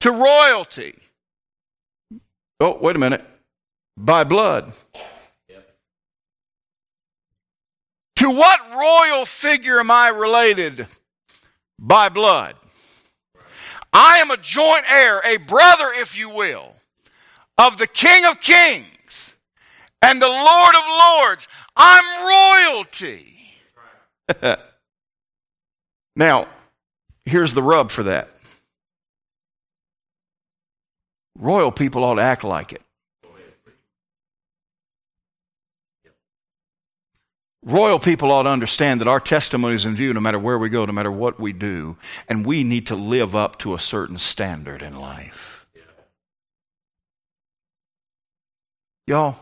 to 0.00 0.10
royalty. 0.10 0.98
Oh, 2.58 2.76
wait 2.80 2.96
a 2.96 2.98
minute 2.98 3.24
by 3.96 4.24
blood. 4.24 4.72
To 8.16 8.30
what 8.30 8.60
royal 8.74 9.24
figure 9.24 9.78
am 9.78 9.88
I 9.88 10.08
related? 10.08 10.88
By 11.78 12.08
blood. 12.08 12.56
I 13.92 14.18
am 14.18 14.32
a 14.32 14.36
joint 14.36 14.82
heir, 14.90 15.20
a 15.24 15.36
brother, 15.36 15.92
if 15.94 16.18
you 16.18 16.28
will, 16.28 16.74
of 17.56 17.76
the 17.76 17.86
King 17.86 18.24
of 18.24 18.40
Kings 18.40 19.36
and 20.02 20.20
the 20.20 20.26
Lord 20.26 20.74
of 20.74 20.82
Lords. 20.88 21.46
I'm 21.76 22.74
royalty. 22.74 23.36
now, 26.16 26.48
here's 27.28 27.54
the 27.54 27.62
rub 27.62 27.90
for 27.90 28.02
that 28.04 28.28
royal 31.38 31.72
people 31.72 32.04
ought 32.04 32.16
to 32.16 32.22
act 32.22 32.44
like 32.44 32.72
it. 32.72 32.82
Royal 37.64 37.98
people 37.98 38.32
ought 38.32 38.44
to 38.44 38.48
understand 38.48 39.00
that 39.00 39.08
our 39.08 39.20
testimony 39.20 39.74
is 39.74 39.84
in 39.84 39.94
view 39.94 40.14
no 40.14 40.20
matter 40.20 40.38
where 40.38 40.58
we 40.58 40.68
go, 40.68 40.84
no 40.86 40.92
matter 40.92 41.10
what 41.10 41.38
we 41.38 41.52
do, 41.52 41.96
and 42.28 42.46
we 42.46 42.64
need 42.64 42.86
to 42.86 42.96
live 42.96 43.36
up 43.36 43.58
to 43.58 43.74
a 43.74 43.78
certain 43.78 44.16
standard 44.16 44.80
in 44.80 44.98
life. 44.98 45.66
Y'all, 49.06 49.36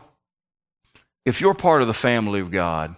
if 1.25 1.41
you're 1.41 1.53
part 1.53 1.81
of 1.81 1.87
the 1.87 1.93
family 1.93 2.39
of 2.39 2.51
God, 2.51 2.95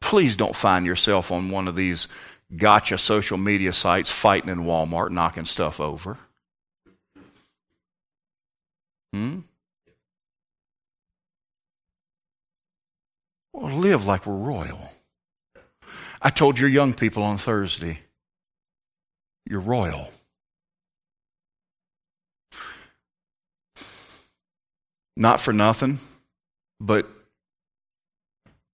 please 0.00 0.36
don't 0.36 0.56
find 0.56 0.84
yourself 0.84 1.30
on 1.30 1.50
one 1.50 1.68
of 1.68 1.74
these 1.74 2.08
gotcha 2.56 2.98
social 2.98 3.38
media 3.38 3.72
sites 3.72 4.10
fighting 4.10 4.50
in 4.50 4.64
Walmart, 4.64 5.10
knocking 5.10 5.44
stuff 5.44 5.80
over. 5.80 6.18
Hmm? 9.12 9.40
Well, 13.52 13.76
live 13.76 14.06
like 14.06 14.26
we're 14.26 14.36
royal. 14.36 14.92
I 16.22 16.30
told 16.30 16.58
your 16.58 16.68
young 16.68 16.94
people 16.94 17.22
on 17.22 17.38
Thursday, 17.38 18.00
you're 19.46 19.60
royal. 19.60 20.10
Not 25.16 25.40
for 25.40 25.52
nothing, 25.52 25.98
but 26.80 27.06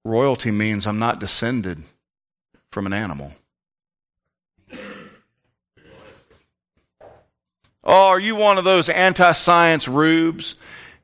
royalty 0.05 0.51
means 0.51 0.87
I'm 0.87 0.99
not 0.99 1.19
descended 1.19 1.83
from 2.71 2.87
an 2.87 2.93
animal. 2.93 3.33
Oh, 7.87 8.09
are 8.09 8.21
you 8.21 8.37
one 8.37 8.59
of 8.59 8.65
those 8.65 8.91
anti 8.91 9.33
science 9.33 9.89
rubes 9.89 10.57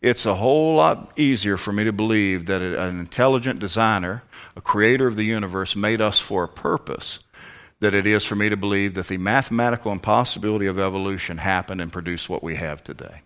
it's 0.02 0.26
a 0.26 0.34
whole 0.34 0.74
lot 0.74 1.12
easier 1.16 1.56
for 1.56 1.72
me 1.72 1.84
to 1.84 1.92
believe 1.92 2.46
that 2.46 2.60
an 2.60 2.98
intelligent 2.98 3.60
designer, 3.60 4.24
a 4.56 4.60
creator 4.60 5.06
of 5.06 5.14
the 5.14 5.24
universe, 5.24 5.76
made 5.76 6.00
us 6.00 6.18
for 6.18 6.42
a 6.42 6.48
purpose 6.48 7.20
than 7.78 7.94
it 7.94 8.04
is 8.04 8.26
for 8.26 8.34
me 8.34 8.48
to 8.48 8.56
believe 8.56 8.94
that 8.94 9.06
the 9.06 9.16
mathematical 9.16 9.92
impossibility 9.92 10.66
of 10.66 10.78
evolution 10.78 11.38
happened 11.38 11.80
and 11.80 11.92
produced 11.92 12.28
what 12.28 12.42
we 12.42 12.56
have 12.56 12.82
today. 12.82 13.22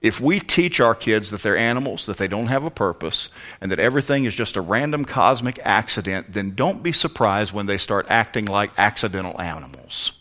If 0.00 0.18
we 0.18 0.40
teach 0.40 0.80
our 0.80 0.94
kids 0.94 1.30
that 1.30 1.42
they're 1.42 1.58
animals, 1.58 2.06
that 2.06 2.16
they 2.16 2.28
don't 2.28 2.46
have 2.46 2.64
a 2.64 2.70
purpose, 2.70 3.28
and 3.60 3.70
that 3.70 3.78
everything 3.78 4.24
is 4.24 4.34
just 4.34 4.56
a 4.56 4.62
random 4.62 5.04
cosmic 5.04 5.58
accident, 5.62 6.32
then 6.32 6.54
don't 6.54 6.82
be 6.82 6.92
surprised 6.92 7.52
when 7.52 7.66
they 7.66 7.76
start 7.76 8.06
acting 8.08 8.46
like 8.46 8.70
accidental 8.78 9.38
animals. 9.38 10.19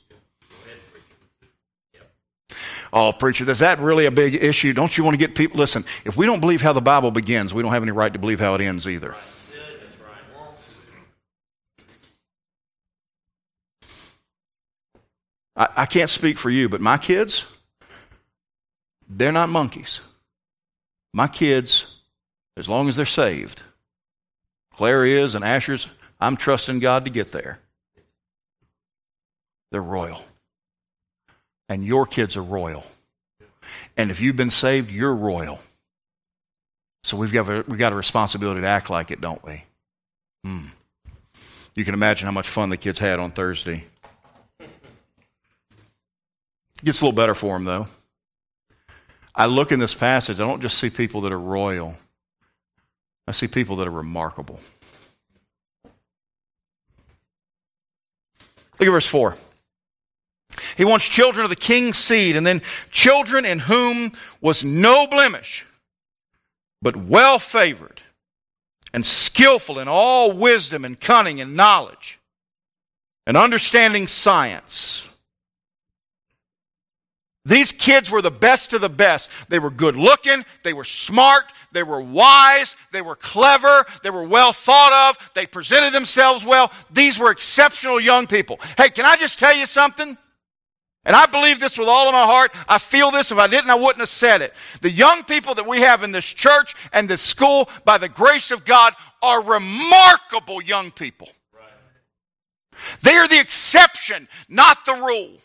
Oh, 2.92 3.12
preacher, 3.12 3.50
is 3.50 3.60
that 3.60 3.80
really 3.80 4.06
a 4.06 4.12
big 4.12 4.36
issue? 4.36 4.74
Don't 4.74 4.98
you 4.98 5.04
want 5.04 5.14
to 5.14 5.18
get 5.18 5.36
people? 5.36 5.58
Listen, 5.58 5.86
if 6.06 6.18
we 6.18 6.26
don't 6.26 6.40
believe 6.40 6.62
how 6.62 6.74
the 6.74 6.82
Bible 6.82 7.12
begins, 7.12 7.54
we 7.54 7.62
don't 7.62 7.72
have 7.72 7.84
any 7.84 7.92
right 7.92 8.12
to 8.12 8.20
believe 8.20 8.40
how 8.40 8.56
it 8.56 8.62
ends 8.62 8.88
either. 8.88 9.16
I, 15.56 15.86
can't 15.86 16.10
speak 16.10 16.38
for 16.38 16.50
you, 16.50 16.70
but 16.70 16.80
my 16.80 16.98
kids, 16.98 17.46
they're 19.10 19.34
not 19.34 19.50
monkeys. 19.50 20.00
My 21.14 21.28
kids, 21.28 22.00
as 22.56 22.70
long 22.70 22.88
as 22.88 22.96
they're 22.96 23.06
saved, 23.06 23.62
Claire 24.74 25.06
is 25.06 25.36
and 25.36 25.44
Asher's, 25.44 25.88
I'm 26.22 26.38
trusting 26.38 26.80
God 26.80 27.04
to 27.06 27.12
get 27.12 27.34
there. 27.34 27.60
They're 29.72 29.84
royal 29.84 30.24
and 31.70 31.86
your 31.86 32.06
kids 32.06 32.36
are 32.36 32.44
royal. 32.44 32.84
And 33.96 34.12
if 34.12 34.22
you've 34.22 34.36
been 34.36 34.50
saved, 34.50 34.92
you're 34.92 35.16
royal. 35.16 35.60
So 37.04 37.16
we've 37.16 37.32
got 37.32 37.48
a, 37.48 37.64
we've 37.68 37.80
got 37.80 37.94
a 37.94 37.96
responsibility 37.96 38.62
to 38.62 38.68
act 38.68 38.90
like 38.90 39.12
it, 39.12 39.22
don't 39.22 39.44
we? 39.46 39.64
Hmm. 40.44 40.66
You 41.76 41.86
can 41.86 41.94
imagine 41.94 42.26
how 42.26 42.32
much 42.32 42.50
fun 42.50 42.70
the 42.70 42.78
kids 42.78 43.00
had 43.00 43.20
on 43.20 43.32
Thursday. 43.32 43.86
It 44.60 44.68
gets 46.84 47.02
a 47.02 47.06
little 47.06 47.16
better 47.16 47.36
for 47.36 47.56
them, 47.56 47.64
though. 47.64 47.88
I 49.36 49.46
look 49.46 49.72
in 49.72 49.80
this 49.80 49.94
passage, 49.94 50.40
I 50.40 50.46
don't 50.46 50.62
just 50.62 50.78
see 50.78 50.90
people 50.90 51.22
that 51.22 51.32
are 51.32 51.40
royal, 51.40 51.96
I 53.28 53.32
see 53.32 53.48
people 53.48 53.78
that 53.78 53.88
are 53.88 53.92
remarkable. 53.92 54.60
Look 58.80 58.88
at 58.88 58.92
verse 58.92 59.06
4. 59.06 59.36
He 60.78 60.86
wants 60.86 61.08
children 61.08 61.44
of 61.44 61.50
the 61.50 61.56
king's 61.56 61.98
seed, 61.98 62.36
and 62.36 62.46
then 62.46 62.62
children 62.92 63.46
in 63.46 63.60
whom 63.60 64.12
was 64.42 64.64
no 64.64 65.08
blemish, 65.08 65.66
but 66.82 66.96
well 66.96 67.40
favored 67.40 68.02
and 68.94 69.06
skillful 69.06 69.80
in 69.80 69.88
all 69.88 70.32
wisdom 70.32 70.86
and 70.86 71.00
cunning 71.00 71.42
and 71.42 71.56
knowledge 71.56 72.20
and 73.28 73.38
understanding 73.38 74.08
science. 74.08 75.08
These 77.46 77.72
kids 77.72 78.12
were 78.12 78.22
the 78.22 78.32
best 78.32 78.74
of 78.74 78.82
the 78.82 78.90
best. 78.90 79.30
They 79.50 79.60
were 79.60 79.72
good 79.72 79.96
looking, 79.96 80.44
they 80.64 80.74
were 80.74 80.84
smart, 80.84 81.46
they 81.72 81.84
were 81.84 82.02
wise, 82.02 82.76
they 82.92 83.02
were 83.02 83.16
clever, 83.16 83.86
they 84.04 84.10
were 84.10 84.24
well 84.24 84.52
thought 84.52 85.10
of, 85.10 85.32
they 85.34 85.46
presented 85.46 85.94
themselves 85.94 86.46
well. 86.46 86.72
These 86.92 87.18
were 87.18 87.32
exceptional 87.32 88.00
young 88.00 88.28
people. 88.28 88.60
Hey, 88.78 88.90
can 88.90 89.06
I 89.06 89.16
just 89.16 89.40
tell 89.40 89.56
you 89.56 89.66
something? 89.66 90.18
And 91.10 91.16
I 91.16 91.26
believe 91.26 91.60
this 91.60 91.76
with 91.76 91.88
all 91.88 92.08
of 92.08 92.14
my 92.14 92.24
heart. 92.24 92.54
I 92.68 92.78
feel 92.78 93.10
this. 93.10 93.32
If 93.32 93.40
I 93.40 93.48
didn't, 93.48 93.72
I 93.72 93.76
wouldn't 93.76 93.98
have 93.98 94.10
said 94.10 94.44
it. 94.44 94.54
The 94.82 94.92
young 94.92 95.24
people 95.24 95.56
that 95.56 95.66
we 95.66 95.82
have 95.82 96.04
in 96.04 96.12
this 96.12 96.32
church 96.32 96.76
and 96.94 97.10
this 97.10 97.20
school, 97.20 97.68
by 97.84 97.98
the 97.98 98.08
grace 98.08 98.52
of 98.52 98.64
God, 98.64 98.94
are 99.24 99.42
remarkable 99.42 100.62
young 100.62 100.92
people. 100.92 101.28
They 103.02 103.16
are 103.16 103.28
the 103.28 103.40
exception, 103.40 104.28
not 104.50 104.86
the 104.86 104.94
rule. 104.94 105.40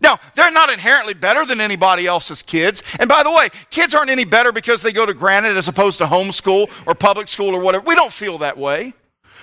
Now, 0.00 0.16
they're 0.34 0.50
not 0.50 0.70
inherently 0.70 1.12
better 1.12 1.44
than 1.44 1.60
anybody 1.60 2.06
else's 2.06 2.42
kids. 2.42 2.82
And 2.98 3.10
by 3.10 3.22
the 3.24 3.30
way, 3.30 3.50
kids 3.68 3.94
aren't 3.94 4.08
any 4.08 4.24
better 4.24 4.52
because 4.52 4.80
they 4.80 4.90
go 4.90 5.04
to 5.04 5.12
Granite 5.12 5.58
as 5.58 5.68
opposed 5.68 5.98
to 5.98 6.06
homeschool 6.06 6.70
or 6.86 6.94
public 6.94 7.28
school 7.28 7.54
or 7.54 7.60
whatever. 7.60 7.84
We 7.84 7.94
don't 7.94 8.12
feel 8.12 8.38
that 8.38 8.56
way. 8.56 8.94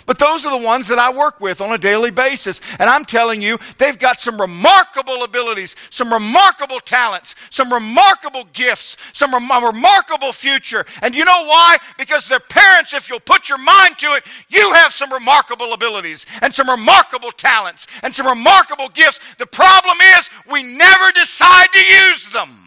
But 0.05 0.19
those 0.19 0.45
are 0.45 0.57
the 0.57 0.65
ones 0.65 0.87
that 0.87 0.99
I 0.99 1.11
work 1.11 1.39
with 1.39 1.61
on 1.61 1.71
a 1.73 1.77
daily 1.77 2.11
basis. 2.11 2.61
And 2.79 2.89
I'm 2.89 3.05
telling 3.05 3.41
you, 3.41 3.57
they've 3.77 3.97
got 3.97 4.19
some 4.19 4.39
remarkable 4.39 5.23
abilities, 5.23 5.75
some 5.89 6.11
remarkable 6.11 6.79
talents, 6.79 7.35
some 7.49 7.71
remarkable 7.71 8.45
gifts, 8.53 8.97
some 9.13 9.33
rem- 9.33 9.63
remarkable 9.63 10.33
future. 10.33 10.85
And 11.01 11.15
you 11.15 11.25
know 11.25 11.43
why? 11.45 11.77
Because 11.97 12.27
their 12.27 12.39
parents, 12.39 12.93
if 12.93 13.09
you'll 13.09 13.19
put 13.19 13.49
your 13.49 13.57
mind 13.57 13.97
to 13.99 14.13
it, 14.13 14.23
you 14.49 14.73
have 14.73 14.91
some 14.91 15.11
remarkable 15.11 15.73
abilities 15.73 16.25
and 16.41 16.53
some 16.53 16.69
remarkable 16.69 17.31
talents 17.31 17.87
and 18.03 18.13
some 18.13 18.27
remarkable 18.27 18.89
gifts. 18.89 19.35
The 19.35 19.47
problem 19.47 19.97
is 20.17 20.29
we 20.51 20.63
never 20.63 21.11
decide 21.13 21.71
to 21.71 21.79
use 21.79 22.29
them. 22.31 22.63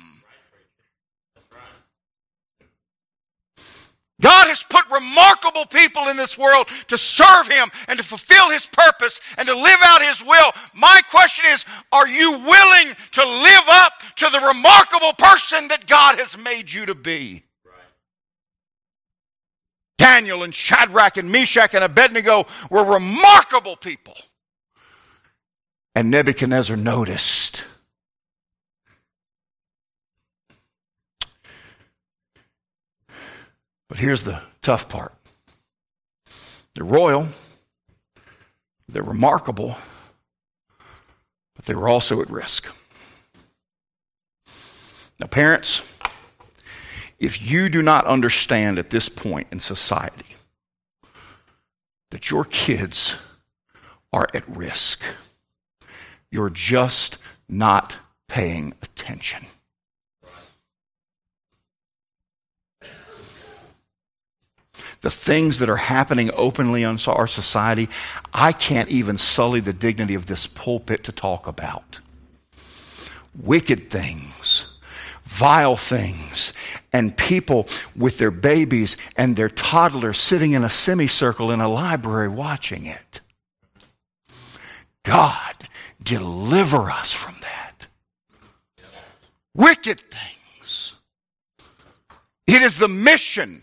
God 4.20 4.46
has 4.46 4.62
put 4.62 4.90
remarkable 5.16 5.66
people 5.66 6.08
in 6.08 6.16
this 6.16 6.36
world 6.36 6.68
to 6.88 6.98
serve 6.98 7.48
Him 7.48 7.68
and 7.88 7.98
to 7.98 8.04
fulfill 8.04 8.50
His 8.50 8.66
purpose 8.66 9.20
and 9.38 9.48
to 9.48 9.54
live 9.54 9.78
out 9.84 10.02
His 10.02 10.22
will. 10.24 10.52
My 10.74 11.00
question 11.10 11.44
is 11.48 11.64
are 11.92 12.08
you 12.08 12.32
willing 12.32 12.94
to 13.12 13.24
live 13.24 13.64
up 13.70 13.92
to 14.16 14.28
the 14.30 14.40
remarkable 14.40 15.12
person 15.18 15.68
that 15.68 15.86
God 15.86 16.18
has 16.18 16.36
made 16.38 16.72
you 16.72 16.86
to 16.86 16.94
be? 16.94 17.42
Daniel 19.98 20.42
and 20.42 20.54
Shadrach 20.54 21.16
and 21.16 21.32
Meshach 21.32 21.74
and 21.74 21.82
Abednego 21.82 22.46
were 22.70 22.84
remarkable 22.84 23.76
people. 23.76 24.14
And 25.94 26.10
Nebuchadnezzar 26.10 26.76
noticed. 26.76 27.64
But 33.96 34.02
here's 34.02 34.24
the 34.24 34.42
tough 34.60 34.90
part 34.90 35.14
they're 36.74 36.84
royal, 36.84 37.28
they're 38.86 39.02
remarkable, 39.02 39.78
but 41.54 41.64
they 41.64 41.74
were 41.74 41.88
also 41.88 42.20
at 42.20 42.28
risk. 42.28 42.66
Now, 45.18 45.28
parents, 45.28 45.82
if 47.18 47.50
you 47.50 47.70
do 47.70 47.80
not 47.80 48.04
understand 48.04 48.78
at 48.78 48.90
this 48.90 49.08
point 49.08 49.46
in 49.50 49.60
society 49.60 50.36
that 52.10 52.28
your 52.28 52.44
kids 52.44 53.16
are 54.12 54.28
at 54.34 54.46
risk, 54.46 55.00
you're 56.30 56.50
just 56.50 57.16
not 57.48 57.96
paying 58.28 58.74
attention. 58.82 59.46
The 65.06 65.10
things 65.10 65.60
that 65.60 65.68
are 65.68 65.76
happening 65.76 66.32
openly 66.34 66.82
in 66.82 66.98
our 67.06 67.28
society, 67.28 67.88
I 68.34 68.50
can't 68.50 68.88
even 68.88 69.16
sully 69.16 69.60
the 69.60 69.72
dignity 69.72 70.16
of 70.16 70.26
this 70.26 70.48
pulpit 70.48 71.04
to 71.04 71.12
talk 71.12 71.46
about. 71.46 72.00
Wicked 73.40 73.88
things, 73.88 74.66
vile 75.22 75.76
things, 75.76 76.52
and 76.92 77.16
people 77.16 77.68
with 77.94 78.18
their 78.18 78.32
babies 78.32 78.96
and 79.16 79.36
their 79.36 79.48
toddlers 79.48 80.18
sitting 80.18 80.54
in 80.54 80.64
a 80.64 80.68
semicircle 80.68 81.52
in 81.52 81.60
a 81.60 81.68
library 81.68 82.26
watching 82.26 82.84
it. 82.86 83.20
God, 85.04 85.68
deliver 86.02 86.90
us 86.90 87.12
from 87.12 87.36
that. 87.42 87.86
Wicked 89.54 90.00
things. 90.00 90.96
It 92.48 92.60
is 92.60 92.80
the 92.80 92.88
mission 92.88 93.62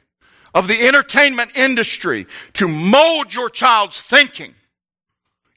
of 0.54 0.68
the 0.68 0.88
entertainment 0.88 1.56
industry 1.56 2.28
to 2.54 2.68
mold 2.68 3.34
your 3.34 3.50
child's 3.50 4.02
thinking 4.02 4.54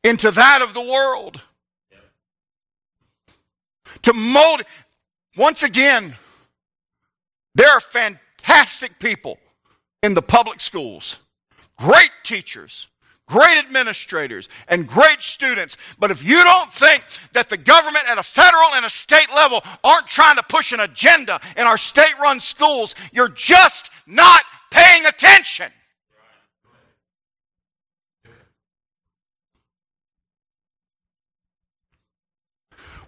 into 0.03 0.31
that 0.31 0.63
of 0.63 0.75
the 0.75 0.83
world. 0.83 1.43
To 4.03 4.13
mold, 4.13 4.63
once 5.37 5.63
again, 5.63 6.15
there 7.55 7.69
are 7.71 7.81
fantastic 7.81 8.99
people 8.99 9.39
in 10.03 10.15
the 10.15 10.23
public 10.23 10.61
schools, 10.61 11.19
great 11.79 12.11
teachers, 12.23 12.89
great 13.27 13.59
administrators, 13.59 14.49
and 14.69 14.87
great 14.87 15.21
students. 15.21 15.77
But 15.99 16.11
if 16.11 16.23
you 16.23 16.43
don't 16.45 16.73
think 16.73 17.05
that 17.33 17.49
the 17.49 17.57
government 17.57 18.05
at 18.09 18.19
a 18.19 18.23
federal 18.23 18.75
and 18.75 18.85
a 18.85 18.91
state 18.91 19.29
level 19.35 19.63
aren't 19.83 20.07
trying 20.07 20.37
to 20.37 20.45
push 20.49 20.73
an 20.73 20.81
agenda 20.81 21.41
in 21.57 21.67
our 21.67 21.79
state 21.79 22.17
run 22.21 22.39
schools, 22.39 22.95
you're 23.13 23.29
just 23.29 23.91
not 24.07 24.45
paying 24.71 25.07
attention. 25.07 25.73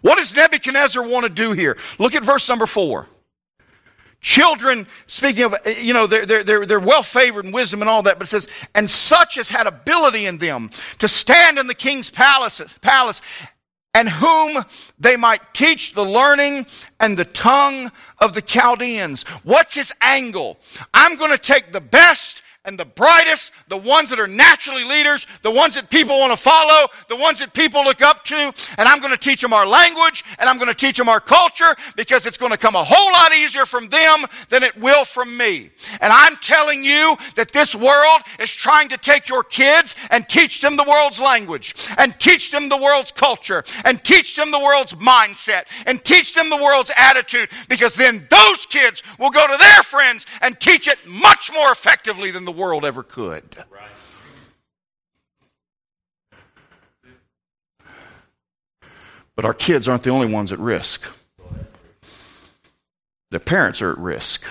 What 0.00 0.16
does 0.16 0.36
Nebuchadnezzar 0.36 1.06
want 1.06 1.24
to 1.24 1.28
do 1.28 1.52
here? 1.52 1.76
Look 1.98 2.14
at 2.14 2.22
verse 2.22 2.48
number 2.48 2.66
four. 2.66 3.08
Children, 4.20 4.88
speaking 5.06 5.44
of, 5.44 5.54
you 5.80 5.94
know, 5.94 6.08
they're, 6.08 6.26
they're, 6.26 6.66
they're 6.66 6.80
well 6.80 7.04
favored 7.04 7.44
in 7.44 7.52
wisdom 7.52 7.82
and 7.82 7.88
all 7.88 8.02
that, 8.02 8.18
but 8.18 8.26
it 8.26 8.30
says, 8.30 8.48
and 8.74 8.90
such 8.90 9.38
as 9.38 9.50
had 9.50 9.68
ability 9.68 10.26
in 10.26 10.38
them 10.38 10.70
to 10.98 11.06
stand 11.06 11.56
in 11.56 11.68
the 11.68 11.74
king's 11.74 12.10
palace, 12.10 12.60
palace 12.80 13.22
and 13.94 14.08
whom 14.08 14.64
they 14.98 15.16
might 15.16 15.54
teach 15.54 15.94
the 15.94 16.04
learning 16.04 16.66
and 17.00 17.16
the 17.16 17.24
tongue 17.24 17.90
of 18.18 18.32
the 18.32 18.42
Chaldeans. 18.42 19.22
What's 19.42 19.74
his 19.74 19.92
angle? 20.00 20.58
I'm 20.94 21.16
going 21.16 21.32
to 21.32 21.38
take 21.38 21.72
the 21.72 21.80
best 21.80 22.42
and 22.64 22.78
the 22.78 22.84
brightest, 22.84 23.52
the 23.68 23.76
ones 23.76 24.10
that 24.10 24.20
are 24.20 24.26
naturally 24.26 24.84
leaders, 24.84 25.26
the 25.42 25.50
ones 25.50 25.74
that 25.74 25.88
people 25.88 26.18
want 26.18 26.32
to 26.32 26.36
follow, 26.36 26.86
the 27.08 27.16
ones 27.16 27.38
that 27.38 27.54
people 27.54 27.82
look 27.82 28.02
up 28.02 28.24
to, 28.24 28.34
and 28.76 28.88
I'm 28.88 29.00
going 29.00 29.12
to 29.12 29.18
teach 29.18 29.40
them 29.40 29.52
our 29.52 29.66
language 29.66 30.24
and 30.38 30.50
I'm 30.50 30.56
going 30.56 30.68
to 30.68 30.74
teach 30.74 30.98
them 30.98 31.08
our 31.08 31.20
culture 31.20 31.74
because 31.96 32.26
it's 32.26 32.36
going 32.36 32.52
to 32.52 32.58
come 32.58 32.74
a 32.74 32.84
whole 32.84 33.12
lot 33.12 33.32
easier 33.32 33.64
from 33.64 33.88
them 33.88 34.24
than 34.48 34.62
it 34.62 34.76
will 34.76 35.04
from 35.04 35.36
me. 35.36 35.70
And 36.00 36.12
I'm 36.12 36.36
telling 36.36 36.84
you 36.84 37.16
that 37.36 37.52
this 37.52 37.74
world 37.74 38.20
is 38.38 38.54
trying 38.54 38.88
to 38.90 38.98
take 38.98 39.28
your 39.28 39.44
kids 39.44 39.94
and 40.10 40.28
teach 40.28 40.60
them 40.60 40.76
the 40.76 40.84
world's 40.84 41.20
language 41.20 41.74
and 41.96 42.18
teach 42.18 42.50
them 42.50 42.68
the 42.68 42.76
world's 42.76 43.12
culture 43.12 43.64
and 43.84 44.02
teach 44.04 44.36
them 44.36 44.50
the 44.50 44.58
world's 44.58 44.94
mindset 44.94 45.64
and 45.86 46.04
teach 46.04 46.34
them 46.34 46.50
the 46.50 46.56
world's 46.56 46.90
attitude 46.96 47.48
because 47.68 47.94
then 47.94 48.26
those 48.28 48.66
kids 48.66 49.02
will 49.18 49.30
go 49.30 49.46
to 49.46 49.56
their 49.58 49.82
friends 49.82 50.26
and 50.42 50.58
teach 50.60 50.86
it 50.86 50.98
much 51.06 51.50
more 51.52 51.70
effectively 51.70 52.30
than 52.30 52.44
the 52.44 52.57
world 52.58 52.84
ever 52.84 53.02
could. 53.02 53.44
But 59.36 59.44
our 59.44 59.54
kids 59.54 59.86
aren't 59.86 60.02
the 60.02 60.10
only 60.10 60.26
ones 60.26 60.52
at 60.52 60.58
risk. 60.58 61.04
Their 63.30 63.40
parents 63.40 63.80
are 63.82 63.92
at 63.92 63.98
risk. 63.98 64.44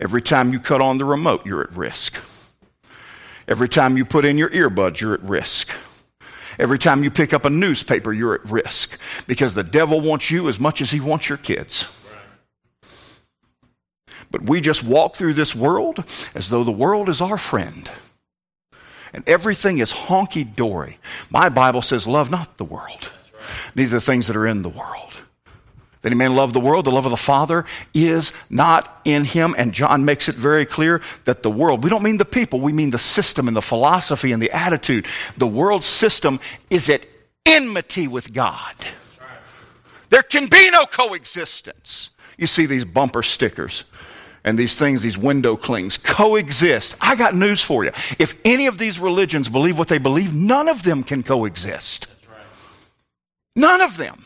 Every 0.00 0.20
time 0.20 0.52
you 0.52 0.58
cut 0.58 0.80
on 0.80 0.98
the 0.98 1.04
remote, 1.04 1.46
you're 1.46 1.62
at 1.62 1.72
risk. 1.72 2.16
Every 3.46 3.68
time 3.68 3.96
you 3.96 4.04
put 4.04 4.24
in 4.24 4.36
your 4.36 4.50
earbuds, 4.50 5.00
you're 5.00 5.14
at 5.14 5.22
risk. 5.22 5.70
Every 6.58 6.78
time 6.78 7.04
you 7.04 7.10
pick 7.10 7.32
up 7.32 7.44
a 7.44 7.50
newspaper, 7.50 8.12
you're 8.12 8.34
at 8.34 8.44
risk 8.50 8.98
because 9.26 9.54
the 9.54 9.62
devil 9.62 10.00
wants 10.00 10.30
you 10.30 10.48
as 10.48 10.58
much 10.58 10.80
as 10.80 10.90
he 10.90 10.98
wants 10.98 11.28
your 11.28 11.38
kids. 11.38 11.88
But 14.32 14.42
we 14.42 14.60
just 14.60 14.82
walk 14.82 15.14
through 15.14 15.34
this 15.34 15.54
world 15.54 16.04
as 16.34 16.48
though 16.48 16.64
the 16.64 16.72
world 16.72 17.08
is 17.08 17.20
our 17.20 17.38
friend. 17.38 17.88
And 19.12 19.22
everything 19.28 19.78
is 19.78 19.92
honky 19.92 20.56
dory. 20.56 20.98
My 21.30 21.50
Bible 21.50 21.82
says, 21.82 22.06
Love 22.06 22.30
not 22.30 22.56
the 22.56 22.64
world, 22.64 23.12
neither 23.74 23.90
the 23.90 24.00
things 24.00 24.26
that 24.26 24.36
are 24.36 24.46
in 24.46 24.62
the 24.62 24.70
world. 24.70 25.20
If 26.02 26.06
any 26.06 26.16
man 26.16 26.34
love 26.34 26.52
the 26.52 26.60
world, 26.60 26.86
the 26.86 26.90
love 26.90 27.04
of 27.04 27.12
the 27.12 27.16
Father 27.16 27.64
is 27.94 28.32
not 28.50 29.02
in 29.04 29.24
him. 29.24 29.54
And 29.56 29.72
John 29.72 30.04
makes 30.04 30.28
it 30.28 30.34
very 30.34 30.64
clear 30.64 31.00
that 31.26 31.44
the 31.44 31.50
world, 31.50 31.84
we 31.84 31.90
don't 31.90 32.02
mean 32.02 32.16
the 32.16 32.24
people, 32.24 32.58
we 32.58 32.72
mean 32.72 32.90
the 32.90 32.98
system 32.98 33.46
and 33.46 33.56
the 33.56 33.62
philosophy 33.62 34.32
and 34.32 34.42
the 34.42 34.50
attitude. 34.50 35.06
The 35.36 35.46
world 35.46 35.84
system 35.84 36.40
is 36.70 36.90
at 36.90 37.06
enmity 37.46 38.08
with 38.08 38.32
God. 38.32 38.74
There 40.08 40.22
can 40.22 40.48
be 40.48 40.70
no 40.72 40.86
coexistence. 40.86 42.10
You 42.36 42.48
see 42.48 42.66
these 42.66 42.84
bumper 42.84 43.22
stickers 43.22 43.84
and 44.44 44.58
these 44.58 44.78
things, 44.78 45.02
these 45.02 45.16
window 45.16 45.56
clings, 45.56 45.98
coexist. 45.98 46.96
I 47.00 47.14
got 47.14 47.34
news 47.34 47.62
for 47.62 47.84
you. 47.84 47.90
If 48.18 48.34
any 48.44 48.66
of 48.66 48.78
these 48.78 48.98
religions 48.98 49.48
believe 49.48 49.78
what 49.78 49.88
they 49.88 49.98
believe, 49.98 50.34
none 50.34 50.68
of 50.68 50.82
them 50.82 51.02
can 51.02 51.22
coexist. 51.22 52.08
None 53.54 53.80
of 53.80 53.96
them. 53.96 54.24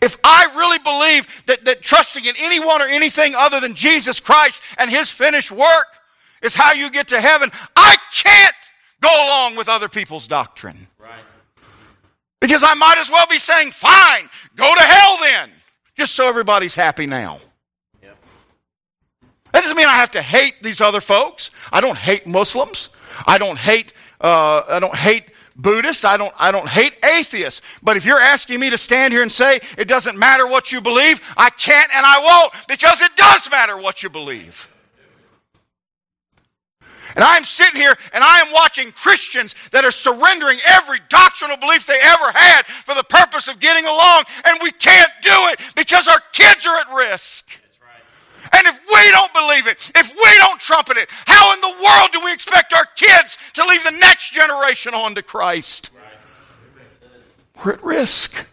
If 0.00 0.16
I 0.24 0.46
really 0.56 0.78
believe 0.80 1.44
that, 1.46 1.64
that 1.64 1.80
trusting 1.80 2.24
in 2.24 2.34
anyone 2.38 2.82
or 2.82 2.86
anything 2.86 3.34
other 3.36 3.60
than 3.60 3.74
Jesus 3.74 4.18
Christ 4.18 4.60
and 4.78 4.90
his 4.90 5.10
finished 5.10 5.52
work 5.52 5.86
is 6.42 6.56
how 6.56 6.72
you 6.72 6.90
get 6.90 7.06
to 7.08 7.20
heaven, 7.20 7.50
I 7.76 7.96
can't 8.12 8.54
go 9.00 9.08
along 9.26 9.56
with 9.56 9.68
other 9.68 9.88
people's 9.88 10.26
doctrine. 10.26 10.88
Right. 10.98 11.22
Because 12.40 12.64
I 12.64 12.74
might 12.74 12.98
as 12.98 13.10
well 13.10 13.26
be 13.30 13.38
saying, 13.38 13.70
fine, 13.70 14.28
go 14.56 14.74
to 14.74 14.82
hell 14.82 15.18
then, 15.20 15.50
just 15.96 16.16
so 16.16 16.28
everybody's 16.28 16.74
happy 16.74 17.06
now. 17.06 17.38
That 19.52 19.60
doesn't 19.60 19.76
mean 19.76 19.86
I 19.86 19.96
have 19.96 20.10
to 20.12 20.22
hate 20.22 20.62
these 20.62 20.80
other 20.80 21.00
folks. 21.00 21.50
I 21.72 21.80
don't 21.80 21.96
hate 21.96 22.26
Muslims. 22.26 22.90
I 23.26 23.38
don't 23.38 23.58
hate, 23.58 23.92
uh, 24.20 24.62
I 24.68 24.78
don't 24.80 24.94
hate 24.94 25.24
Buddhists. 25.56 26.04
I 26.04 26.16
don't, 26.16 26.32
I 26.38 26.50
don't 26.50 26.68
hate 26.68 26.98
atheists. 27.04 27.60
But 27.82 27.96
if 27.96 28.06
you're 28.06 28.20
asking 28.20 28.60
me 28.60 28.70
to 28.70 28.78
stand 28.78 29.12
here 29.12 29.22
and 29.22 29.30
say 29.30 29.60
it 29.76 29.88
doesn't 29.88 30.18
matter 30.18 30.46
what 30.46 30.72
you 30.72 30.80
believe, 30.80 31.20
I 31.36 31.50
can't 31.50 31.90
and 31.94 32.04
I 32.06 32.18
won't 32.20 32.66
because 32.66 33.02
it 33.02 33.14
does 33.16 33.50
matter 33.50 33.78
what 33.78 34.02
you 34.02 34.08
believe. 34.08 34.70
And 37.14 37.22
I'm 37.22 37.44
sitting 37.44 37.78
here 37.78 37.94
and 38.14 38.24
I 38.24 38.40
am 38.40 38.52
watching 38.54 38.90
Christians 38.92 39.54
that 39.70 39.84
are 39.84 39.90
surrendering 39.90 40.58
every 40.66 40.98
doctrinal 41.10 41.58
belief 41.58 41.86
they 41.86 41.98
ever 42.02 42.32
had 42.32 42.64
for 42.64 42.94
the 42.94 43.04
purpose 43.04 43.48
of 43.48 43.60
getting 43.60 43.84
along, 43.84 44.24
and 44.46 44.58
we 44.62 44.70
can't 44.70 45.10
do 45.20 45.30
it 45.30 45.60
because 45.76 46.08
our 46.08 46.20
kids 46.32 46.66
are 46.66 46.78
at 46.78 46.94
risk. 46.94 47.61
And 48.54 48.66
if 48.66 48.78
we 48.86 49.10
don't 49.10 49.32
believe 49.32 49.66
it, 49.66 49.92
if 49.94 50.10
we 50.10 50.38
don't 50.38 50.60
trumpet 50.60 50.96
it, 50.96 51.10
how 51.26 51.52
in 51.54 51.60
the 51.60 51.82
world 51.82 52.10
do 52.12 52.20
we 52.24 52.32
expect 52.32 52.72
our 52.74 52.86
kids 52.96 53.38
to 53.54 53.64
leave 53.64 53.82
the 53.84 53.96
next 54.00 54.32
generation 54.32 54.94
on 54.94 55.14
to 55.14 55.22
Christ? 55.22 55.90
We're 57.64 57.72
at 57.72 57.82
risk. 57.82 58.46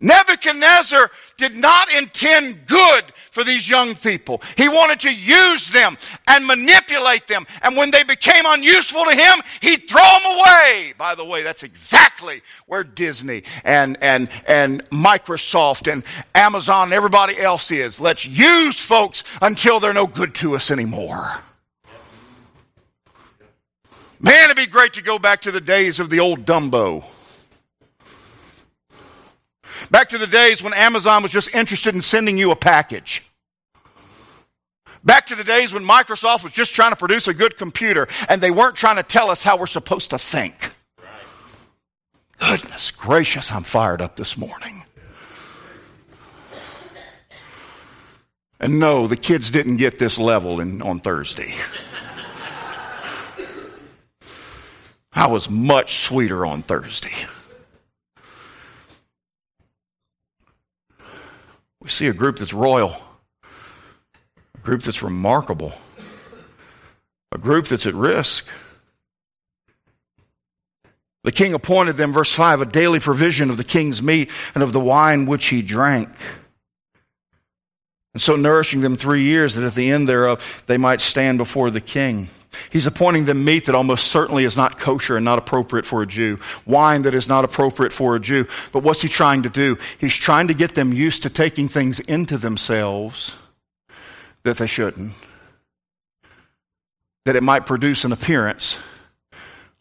Nebuchadnezzar 0.00 1.10
did 1.36 1.56
not 1.56 1.92
intend 1.94 2.66
good 2.66 3.04
for 3.30 3.42
these 3.42 3.70
young 3.70 3.94
people. 3.94 4.42
He 4.56 4.68
wanted 4.68 5.00
to 5.00 5.14
use 5.14 5.70
them 5.70 5.96
and 6.26 6.46
manipulate 6.46 7.26
them. 7.26 7.46
And 7.62 7.76
when 7.76 7.90
they 7.90 8.02
became 8.02 8.44
unuseful 8.46 9.04
to 9.04 9.14
him, 9.14 9.40
he'd 9.62 9.88
throw 9.88 10.02
them 10.02 10.38
away. 10.38 10.94
By 10.98 11.14
the 11.14 11.24
way, 11.24 11.42
that's 11.42 11.62
exactly 11.62 12.42
where 12.66 12.84
Disney 12.84 13.44
and, 13.64 13.96
and, 14.02 14.28
and 14.46 14.88
Microsoft 14.90 15.90
and 15.90 16.04
Amazon 16.34 16.88
and 16.88 16.92
everybody 16.92 17.38
else 17.38 17.70
is. 17.70 18.00
Let's 18.00 18.26
use 18.26 18.78
folks 18.78 19.24
until 19.40 19.80
they're 19.80 19.94
no 19.94 20.06
good 20.06 20.34
to 20.36 20.54
us 20.54 20.70
anymore. 20.70 21.40
Man, 24.20 24.44
it'd 24.44 24.56
be 24.56 24.66
great 24.66 24.94
to 24.94 25.02
go 25.02 25.18
back 25.18 25.42
to 25.42 25.50
the 25.50 25.60
days 25.60 26.00
of 26.00 26.10
the 26.10 26.20
old 26.20 26.44
Dumbo. 26.44 27.04
Back 29.90 30.08
to 30.10 30.18
the 30.18 30.26
days 30.26 30.62
when 30.62 30.72
Amazon 30.74 31.22
was 31.22 31.32
just 31.32 31.54
interested 31.54 31.94
in 31.94 32.00
sending 32.00 32.38
you 32.38 32.50
a 32.50 32.56
package. 32.56 33.22
Back 35.04 35.26
to 35.26 35.34
the 35.34 35.44
days 35.44 35.74
when 35.74 35.84
Microsoft 35.84 36.44
was 36.44 36.52
just 36.52 36.74
trying 36.74 36.90
to 36.90 36.96
produce 36.96 37.28
a 37.28 37.34
good 37.34 37.58
computer 37.58 38.08
and 38.28 38.40
they 38.40 38.50
weren't 38.50 38.74
trying 38.74 38.96
to 38.96 39.02
tell 39.02 39.30
us 39.30 39.42
how 39.42 39.58
we're 39.58 39.66
supposed 39.66 40.10
to 40.10 40.18
think. 40.18 40.70
Goodness 42.38 42.90
gracious, 42.90 43.52
I'm 43.52 43.62
fired 43.62 44.00
up 44.00 44.16
this 44.16 44.38
morning. 44.38 44.84
And 48.60 48.78
no, 48.78 49.06
the 49.06 49.16
kids 49.16 49.50
didn't 49.50 49.76
get 49.76 49.98
this 49.98 50.18
level 50.18 50.60
in, 50.60 50.80
on 50.80 51.00
Thursday. 51.00 51.54
I 55.12 55.26
was 55.26 55.50
much 55.50 55.96
sweeter 55.98 56.46
on 56.46 56.62
Thursday. 56.62 57.26
We 61.84 61.90
see 61.90 62.08
a 62.08 62.14
group 62.14 62.38
that's 62.38 62.54
royal, 62.54 62.96
a 64.54 64.58
group 64.62 64.82
that's 64.82 65.02
remarkable, 65.02 65.74
a 67.30 67.36
group 67.36 67.66
that's 67.66 67.84
at 67.84 67.94
risk. 67.94 68.46
The 71.24 71.32
king 71.32 71.52
appointed 71.52 71.96
them, 71.96 72.10
verse 72.12 72.34
5, 72.34 72.62
a 72.62 72.66
daily 72.66 73.00
provision 73.00 73.50
of 73.50 73.58
the 73.58 73.64
king's 73.64 74.02
meat 74.02 74.30
and 74.54 74.62
of 74.62 74.72
the 74.72 74.80
wine 74.80 75.26
which 75.26 75.46
he 75.46 75.60
drank. 75.60 76.08
And 78.14 78.22
so 78.22 78.34
nourishing 78.34 78.80
them 78.80 78.96
three 78.96 79.22
years, 79.22 79.56
that 79.56 79.66
at 79.66 79.74
the 79.74 79.90
end 79.90 80.08
thereof 80.08 80.62
they 80.66 80.78
might 80.78 81.02
stand 81.02 81.36
before 81.36 81.70
the 81.70 81.82
king. 81.82 82.28
He's 82.70 82.86
appointing 82.86 83.24
them 83.24 83.44
meat 83.44 83.66
that 83.66 83.74
almost 83.74 84.08
certainly 84.08 84.44
is 84.44 84.56
not 84.56 84.78
kosher 84.78 85.16
and 85.16 85.24
not 85.24 85.38
appropriate 85.38 85.84
for 85.84 86.02
a 86.02 86.06
Jew, 86.06 86.38
wine 86.66 87.02
that 87.02 87.14
is 87.14 87.28
not 87.28 87.44
appropriate 87.44 87.92
for 87.92 88.16
a 88.16 88.20
Jew. 88.20 88.46
But 88.72 88.82
what's 88.82 89.02
he 89.02 89.08
trying 89.08 89.42
to 89.42 89.50
do? 89.50 89.78
He's 89.98 90.14
trying 90.14 90.48
to 90.48 90.54
get 90.54 90.74
them 90.74 90.92
used 90.92 91.22
to 91.22 91.30
taking 91.30 91.68
things 91.68 92.00
into 92.00 92.38
themselves 92.38 93.38
that 94.42 94.58
they 94.58 94.66
shouldn't, 94.66 95.12
that 97.24 97.36
it 97.36 97.42
might 97.42 97.66
produce 97.66 98.04
an 98.04 98.12
appearance 98.12 98.78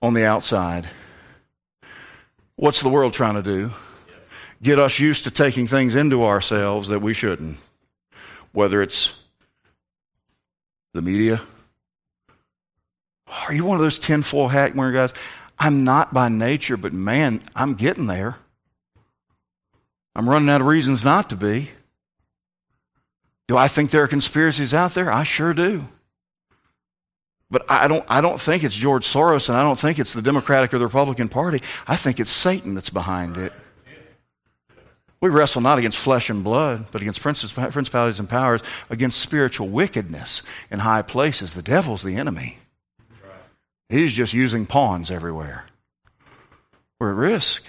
on 0.01 0.13
the 0.13 0.25
outside. 0.25 0.89
What's 2.55 2.81
the 2.81 2.89
world 2.89 3.13
trying 3.13 3.35
to 3.35 3.43
do? 3.43 3.71
Get 4.61 4.79
us 4.79 4.99
used 4.99 5.25
to 5.25 5.31
taking 5.31 5.67
things 5.67 5.95
into 5.95 6.23
ourselves 6.23 6.87
that 6.87 7.01
we 7.01 7.13
shouldn't, 7.13 7.57
whether 8.53 8.81
it's 8.81 9.13
the 10.93 11.01
media 11.01 11.41
are 13.47 13.53
you 13.53 13.65
one 13.65 13.75
of 13.75 13.81
those 13.81 13.99
tinfoil 13.99 14.47
hat 14.47 14.75
wearing 14.75 14.93
guys? 14.93 15.13
I'm 15.59 15.83
not 15.83 16.13
by 16.13 16.29
nature, 16.29 16.77
but 16.77 16.93
man, 16.93 17.41
I'm 17.55 17.75
getting 17.75 18.07
there. 18.07 18.35
I'm 20.15 20.29
running 20.29 20.49
out 20.49 20.61
of 20.61 20.67
reasons 20.67 21.03
not 21.03 21.29
to 21.29 21.35
be. 21.35 21.69
Do 23.47 23.57
I 23.57 23.67
think 23.67 23.91
there 23.91 24.03
are 24.03 24.07
conspiracies 24.07 24.73
out 24.73 24.91
there? 24.91 25.11
I 25.11 25.23
sure 25.23 25.53
do. 25.53 25.85
But 27.49 27.69
I 27.69 27.87
don't, 27.87 28.03
I 28.07 28.21
don't 28.21 28.39
think 28.39 28.63
it's 28.63 28.75
George 28.75 29.05
Soros 29.05 29.49
and 29.49 29.57
I 29.57 29.63
don't 29.63 29.77
think 29.77 29.99
it's 29.99 30.13
the 30.13 30.21
Democratic 30.21 30.73
or 30.73 30.79
the 30.79 30.85
Republican 30.85 31.29
Party. 31.29 31.61
I 31.85 31.95
think 31.95 32.19
it's 32.19 32.31
Satan 32.31 32.73
that's 32.73 32.89
behind 32.89 33.37
it. 33.37 33.53
We 35.21 35.29
wrestle 35.29 35.61
not 35.61 35.77
against 35.77 35.99
flesh 35.99 36.29
and 36.29 36.43
blood, 36.43 36.87
but 36.91 37.01
against 37.01 37.21
principalities 37.21 38.19
and 38.19 38.27
powers, 38.27 38.61
against 38.89 39.19
spiritual 39.19 39.69
wickedness 39.69 40.43
in 40.69 40.79
high 40.79 41.01
places. 41.01 41.53
The 41.53 41.61
devil's 41.61 42.03
the 42.03 42.15
enemy. 42.15 42.57
He's 43.93 44.15
just 44.15 44.33
using 44.33 44.65
pawns 44.65 45.11
everywhere. 45.11 45.65
We're 46.99 47.11
at 47.11 47.15
risk. 47.15 47.63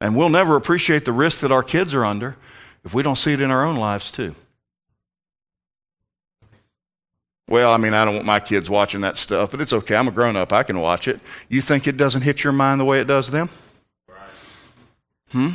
And 0.00 0.16
we'll 0.16 0.30
never 0.30 0.56
appreciate 0.56 1.04
the 1.04 1.12
risk 1.12 1.40
that 1.40 1.52
our 1.52 1.62
kids 1.62 1.92
are 1.92 2.06
under 2.06 2.36
if 2.86 2.94
we 2.94 3.02
don't 3.02 3.16
see 3.16 3.34
it 3.34 3.42
in 3.42 3.50
our 3.50 3.66
own 3.66 3.76
lives, 3.76 4.10
too. 4.10 4.34
Well, 7.48 7.70
I 7.70 7.76
mean, 7.76 7.92
I 7.92 8.06
don't 8.06 8.14
want 8.14 8.24
my 8.24 8.40
kids 8.40 8.70
watching 8.70 9.02
that 9.02 9.18
stuff, 9.18 9.50
but 9.50 9.60
it's 9.60 9.74
okay. 9.74 9.94
I'm 9.94 10.08
a 10.08 10.10
grown 10.10 10.36
up. 10.36 10.54
I 10.54 10.62
can 10.62 10.80
watch 10.80 11.06
it. 11.06 11.20
You 11.50 11.60
think 11.60 11.86
it 11.86 11.98
doesn't 11.98 12.22
hit 12.22 12.44
your 12.44 12.54
mind 12.54 12.80
the 12.80 12.86
way 12.86 13.00
it 13.00 13.06
does 13.06 13.30
them? 13.30 13.50
Hmm? 15.32 15.50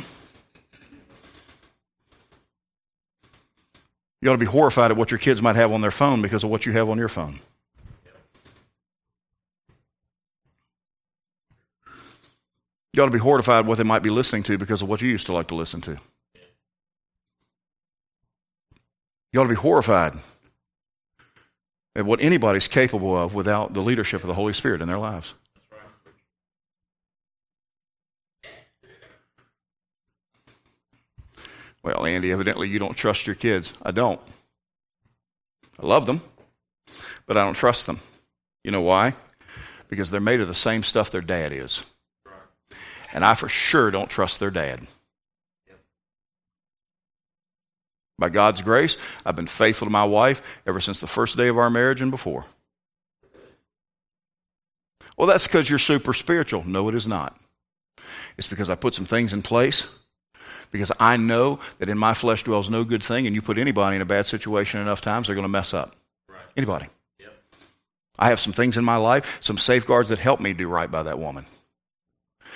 You 4.22 4.30
ought 4.30 4.34
to 4.34 4.38
be 4.38 4.46
horrified 4.46 4.92
at 4.92 4.96
what 4.96 5.10
your 5.10 5.18
kids 5.18 5.42
might 5.42 5.56
have 5.56 5.72
on 5.72 5.80
their 5.80 5.90
phone 5.90 6.22
because 6.22 6.44
of 6.44 6.50
what 6.50 6.66
you 6.66 6.72
have 6.72 6.88
on 6.88 6.98
your 6.98 7.08
phone. 7.08 7.40
You 12.92 13.02
ought 13.02 13.06
to 13.06 13.12
be 13.12 13.18
horrified 13.18 13.66
what 13.66 13.78
they 13.78 13.84
might 13.84 14.02
be 14.02 14.10
listening 14.10 14.42
to 14.44 14.58
because 14.58 14.82
of 14.82 14.88
what 14.88 15.00
you 15.00 15.08
used 15.08 15.26
to 15.26 15.32
like 15.32 15.48
to 15.48 15.54
listen 15.54 15.80
to. 15.82 15.96
You 19.32 19.40
ought 19.40 19.44
to 19.44 19.48
be 19.48 19.54
horrified 19.54 20.14
at 21.94 22.04
what 22.04 22.20
anybody's 22.20 22.66
capable 22.66 23.16
of 23.16 23.32
without 23.32 23.74
the 23.74 23.80
leadership 23.80 24.22
of 24.22 24.26
the 24.26 24.34
Holy 24.34 24.52
Spirit 24.52 24.82
in 24.82 24.88
their 24.88 24.98
lives. 24.98 25.34
Well, 31.82 32.04
Andy, 32.04 32.32
evidently 32.32 32.68
you 32.68 32.78
don't 32.78 32.96
trust 32.96 33.26
your 33.26 33.36
kids. 33.36 33.72
I 33.82 33.92
don't. 33.92 34.20
I 35.78 35.86
love 35.86 36.06
them, 36.06 36.20
but 37.26 37.36
I 37.36 37.44
don't 37.44 37.54
trust 37.54 37.86
them. 37.86 38.00
You 38.64 38.70
know 38.70 38.82
why? 38.82 39.14
Because 39.88 40.10
they're 40.10 40.20
made 40.20 40.40
of 40.40 40.48
the 40.48 40.54
same 40.54 40.82
stuff 40.82 41.10
their 41.10 41.22
dad 41.22 41.52
is 41.52 41.84
and 43.12 43.24
I 43.24 43.34
for 43.34 43.48
sure 43.48 43.90
don't 43.90 44.10
trust 44.10 44.40
their 44.40 44.50
dad. 44.50 44.86
By 48.18 48.28
God's 48.28 48.60
grace, 48.60 48.98
I've 49.24 49.36
been 49.36 49.46
faithful 49.46 49.86
to 49.86 49.90
my 49.90 50.04
wife 50.04 50.42
ever 50.66 50.78
since 50.78 51.00
the 51.00 51.06
first 51.06 51.38
day 51.38 51.48
of 51.48 51.56
our 51.56 51.70
marriage 51.70 52.02
and 52.02 52.10
before. 52.10 52.44
Well, 55.16 55.26
that's 55.26 55.46
because 55.46 55.68
you're 55.68 55.78
super 55.78 56.12
spiritual. 56.12 56.62
No, 56.66 56.88
it 56.88 56.94
is 56.94 57.08
not. 57.08 57.38
It's 58.36 58.46
because 58.46 58.68
I 58.68 58.74
put 58.74 58.94
some 58.94 59.06
things 59.06 59.32
in 59.32 59.42
place 59.42 59.88
because 60.70 60.92
I 61.00 61.16
know 61.16 61.58
that 61.78 61.88
in 61.88 61.98
my 61.98 62.14
flesh 62.14 62.42
dwells 62.42 62.70
no 62.70 62.84
good 62.84 63.02
thing, 63.02 63.26
and 63.26 63.34
you 63.34 63.42
put 63.42 63.58
anybody 63.58 63.96
in 63.96 64.02
a 64.02 64.06
bad 64.06 64.26
situation 64.26 64.80
enough 64.80 65.00
times, 65.00 65.26
they're 65.26 65.34
going 65.34 65.44
to 65.44 65.48
mess 65.48 65.74
up. 65.74 65.96
Right. 66.28 66.38
Anybody. 66.56 66.86
Yep. 67.18 67.32
I 68.18 68.28
have 68.28 68.40
some 68.40 68.52
things 68.52 68.76
in 68.76 68.84
my 68.84 68.96
life, 68.96 69.38
some 69.40 69.58
safeguards 69.58 70.10
that 70.10 70.18
help 70.18 70.40
me 70.40 70.52
do 70.52 70.68
right 70.68 70.90
by 70.90 71.02
that 71.02 71.18
woman. 71.18 71.46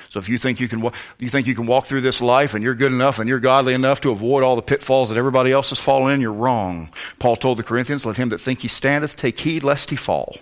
So 0.08 0.18
if 0.18 0.28
you 0.28 0.38
think 0.38 0.60
you 0.60 0.68
can, 0.68 0.90
you 1.18 1.28
think 1.28 1.46
you 1.46 1.54
can 1.54 1.66
walk 1.66 1.86
through 1.86 2.02
this 2.02 2.22
life 2.22 2.54
and 2.54 2.62
you're 2.62 2.74
good 2.74 2.92
enough 2.92 3.18
and 3.18 3.28
you're 3.28 3.40
godly 3.40 3.74
enough 3.74 4.00
to 4.02 4.10
avoid 4.10 4.42
all 4.42 4.56
the 4.56 4.62
pitfalls 4.62 5.08
that 5.08 5.18
everybody 5.18 5.52
else 5.52 5.70
has 5.70 5.78
fallen 5.80 6.14
in, 6.14 6.20
you're 6.20 6.32
wrong. 6.32 6.90
Paul 7.18 7.36
told 7.36 7.58
the 7.58 7.62
Corinthians, 7.62 8.06
"Let 8.06 8.16
him 8.16 8.28
that 8.28 8.38
think 8.38 8.60
he 8.60 8.68
standeth 8.68 9.16
take 9.16 9.38
heed 9.40 9.64
lest 9.64 9.90
he 9.90 9.96
fall." 9.96 10.36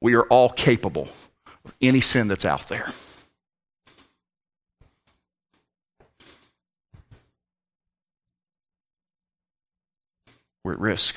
We 0.00 0.14
are 0.14 0.24
all 0.24 0.50
capable 0.50 1.08
of 1.64 1.74
any 1.80 2.00
sin 2.00 2.28
that's 2.28 2.44
out 2.44 2.68
there. 2.68 2.92
We're 10.62 10.72
at 10.72 10.80
risk. 10.80 11.16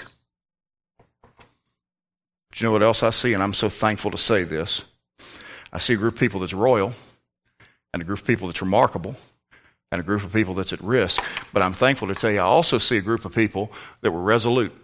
Do 2.52 2.64
you 2.64 2.68
know 2.68 2.72
what 2.72 2.84
else 2.84 3.04
I 3.04 3.10
see? 3.10 3.34
And 3.34 3.42
I'm 3.42 3.54
so 3.54 3.68
thankful 3.68 4.12
to 4.12 4.18
say 4.18 4.44
this. 4.44 4.86
I 5.72 5.78
see 5.78 5.94
a 5.94 5.98
group 5.98 6.16
of 6.16 6.20
people 6.20 6.40
that's 6.40 6.54
royal, 6.54 6.94
and 7.94 8.02
a 8.02 8.06
group 8.06 8.20
of 8.20 8.28
people 8.28 8.48
that's 8.48 8.62
remarkable, 8.62 9.16
and 9.92 10.02
a 10.02 10.04
group 10.04 10.24
of 10.24 10.34
people 10.34 10.54
that's 10.54 10.74
at 10.74 10.82
risk. 10.82 11.24
But 11.54 11.62
I'm 11.62 11.74
thankful 11.74 12.08
to 12.10 12.16
tell 12.16 12.32
you, 12.32 12.40
I 12.40 12.44
also 12.44 12.78
see 12.78 12.98
a 12.98 13.02
group 13.02 13.26
of 13.26 13.34
people 13.34 13.72
that 14.02 14.12
were 14.12 14.22
resolute. 14.22 14.76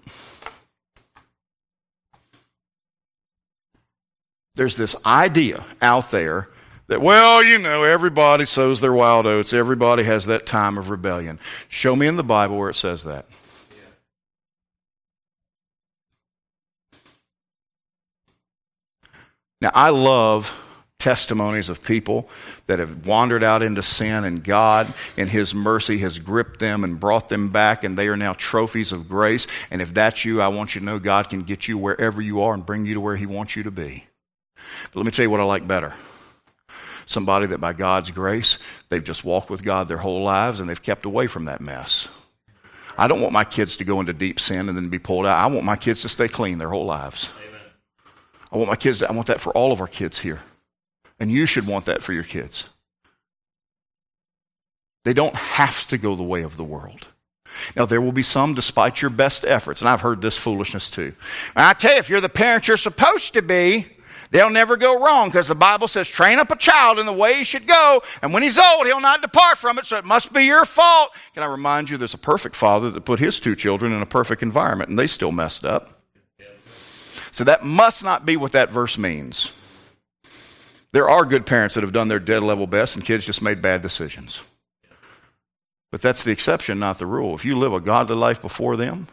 There's 4.56 4.78
this 4.78 4.96
idea 5.06 5.66
out 5.82 6.12
there 6.12 6.50
That, 6.88 7.02
well, 7.02 7.44
you 7.44 7.58
know, 7.58 7.84
everybody 7.84 8.46
sows 8.46 8.80
their 8.80 8.94
wild 8.94 9.26
oats. 9.26 9.54
Everybody 9.54 10.04
has 10.04 10.28
that 10.28 10.46
time 10.46 10.78
of 10.78 10.92
rebellion. 10.92 11.40
Show 11.68 11.96
me 11.96 12.06
in 12.06 12.16
the 12.16 12.24
Bible 12.24 12.60
where 12.60 12.70
it 12.70 12.76
says 12.76 13.04
that. 13.06 13.26
Now, 19.62 19.72
I 19.74 19.90
love 19.90 20.62
testimonies 21.06 21.70
of 21.70 21.84
people 21.84 22.28
that 22.66 22.80
have 22.80 23.06
wandered 23.06 23.44
out 23.44 23.62
into 23.62 23.84
sin, 23.84 24.24
and 24.24 24.44
God, 24.44 24.92
in 25.16 25.28
His 25.28 25.54
mercy, 25.54 26.00
has 26.00 26.18
gripped 26.18 26.60
them 26.60 26.84
and 26.84 27.00
brought 27.00 27.30
them 27.30 27.50
back, 27.50 27.84
and 27.84 27.96
they 27.96 28.08
are 28.08 28.18
now 28.18 28.34
trophies 28.34 28.92
of 28.92 29.08
grace. 29.08 29.46
And 29.70 29.84
if 29.84 29.94
that's 29.94 30.26
you, 30.26 30.42
I 30.42 30.48
want 30.48 30.74
you 30.74 30.80
to 30.80 30.86
know 30.86 30.98
God 30.98 31.30
can 31.30 31.44
get 31.44 31.68
you 31.68 31.78
wherever 31.78 32.24
you 32.24 32.42
are 32.42 32.56
and 32.56 32.66
bring 32.66 32.88
you 32.88 32.96
to 32.96 33.02
where 33.02 33.16
He 33.16 33.28
wants 33.28 33.56
you 33.56 33.62
to 33.62 33.70
be. 33.70 34.08
But 34.56 34.96
let 34.96 35.06
me 35.06 35.12
tell 35.12 35.22
you 35.22 35.30
what 35.30 35.40
I 35.40 35.44
like 35.44 35.68
better 35.68 35.94
somebody 37.08 37.46
that 37.46 37.62
by 37.62 37.72
God's 37.72 38.10
grace, 38.10 38.58
they've 38.90 39.04
just 39.04 39.24
walked 39.24 39.52
with 39.52 39.64
God 39.64 39.88
their 39.88 39.98
whole 39.98 40.24
lives 40.24 40.60
and 40.60 40.68
they've 40.68 40.82
kept 40.82 41.06
away 41.06 41.28
from 41.28 41.46
that 41.46 41.62
mess. 41.62 42.08
I 42.98 43.08
don't 43.08 43.22
want 43.22 43.32
my 43.32 43.44
kids 43.44 43.78
to 43.78 43.84
go 43.84 44.00
into 44.00 44.12
deep 44.12 44.40
sin 44.40 44.70
and 44.70 44.76
then 44.76 44.90
be 44.90 44.98
pulled 44.98 45.28
out. 45.28 45.38
I 45.38 45.46
want 45.46 45.66
my 45.66 45.76
kids 45.76 46.02
to 46.02 46.10
stay 46.10 46.28
clean 46.28 46.58
their 46.58 46.70
whole 46.70 46.86
lives. 46.86 47.32
Amen. 47.48 47.62
I 48.52 48.58
want 48.58 48.72
my 48.72 48.76
kids, 48.76 49.00
to, 49.00 49.08
I 49.08 49.12
want 49.12 49.28
that 49.28 49.40
for 49.40 49.54
all 49.54 49.72
of 49.72 49.82
our 49.82 49.88
kids 49.88 50.20
here. 50.20 50.42
And 51.20 51.32
you 51.32 51.46
should 51.46 51.66
want 51.66 51.86
that 51.86 52.04
for 52.04 52.14
your 52.14 52.24
kids. 52.24 52.70
They 55.06 55.14
don't 55.14 55.36
have 55.36 55.88
to 55.88 55.98
go 55.98 56.16
the 56.16 56.24
way 56.24 56.42
of 56.42 56.58
the 56.58 56.64
world. 56.64 57.08
Now, 57.76 57.86
there 57.86 58.02
will 58.02 58.12
be 58.12 58.24
some, 58.24 58.54
despite 58.54 59.02
your 59.02 59.12
best 59.12 59.46
efforts, 59.46 59.82
and 59.82 59.90
I've 59.90 60.02
heard 60.02 60.22
this 60.22 60.38
foolishness 60.38 60.90
too. 60.90 61.14
And 61.56 61.66
I 61.66 61.74
tell 61.74 61.94
you, 61.94 62.00
if 62.00 62.10
you're 62.10 62.20
the 62.20 62.28
parent 62.28 62.68
you're 62.68 62.76
supposed 62.76 63.34
to 63.34 63.42
be, 63.42 63.88
they'll 64.32 64.50
never 64.50 64.76
go 64.76 65.02
wrong 65.02 65.30
because 65.30 65.48
the 65.48 65.56
Bible 65.56 65.88
says, 65.88 66.10
train 66.10 66.40
up 66.40 66.52
a 66.52 66.58
child 66.58 67.00
in 67.00 67.06
the 67.06 67.14
way 67.14 67.36
he 67.36 67.44
should 67.46 67.66
go, 67.66 68.02
and 68.22 68.34
when 68.34 68.44
he's 68.44 68.60
old, 68.60 68.88
he'll 68.88 69.00
not 69.00 69.22
depart 69.22 69.58
from 69.58 69.80
it, 69.80 69.86
so 69.86 69.98
it 69.98 70.06
must 70.06 70.34
be 70.34 70.44
your 70.44 70.66
fault. 70.66 71.12
Can 71.34 71.44
I 71.44 71.46
remind 71.46 71.90
you, 71.90 71.96
there's 71.96 72.14
a 72.14 72.18
perfect 72.18 72.56
father 72.56 72.90
that 72.92 73.06
put 73.06 73.20
his 73.20 73.40
two 73.40 73.56
children 73.56 73.94
in 73.94 74.02
a 74.02 74.08
perfect 74.08 74.44
environment, 74.44 74.90
and 74.90 75.00
they 75.00 75.08
still 75.08 75.32
messed 75.32 75.64
up. 75.64 75.92
So 77.32 77.44
that 77.46 77.64
must 77.64 78.04
not 78.04 78.26
be 78.26 78.36
what 78.36 78.54
that 78.54 78.70
verse 78.70 78.98
means. 78.98 79.52
There 80.96 81.10
are 81.10 81.26
good 81.26 81.46
parents 81.46 81.76
that 81.76 81.82
have 81.82 81.92
done 81.92 82.08
their 82.08 82.22
dead 82.22 82.42
level 82.42 82.68
best, 82.68 82.96
and 82.96 83.04
kids 83.04 83.26
just 83.26 83.42
made 83.42 83.62
bad 83.62 83.82
decisions. 83.82 84.42
But 85.92 86.02
that's 86.02 86.24
the 86.24 86.32
exception, 86.32 86.80
not 86.80 87.00
the 87.00 87.06
rule. 87.06 87.36
If 87.36 87.44
you 87.44 87.58
live 87.58 87.74
a 87.74 87.82
godly 87.82 88.16
life 88.16 88.42
before 88.42 88.78
them, 88.78 89.08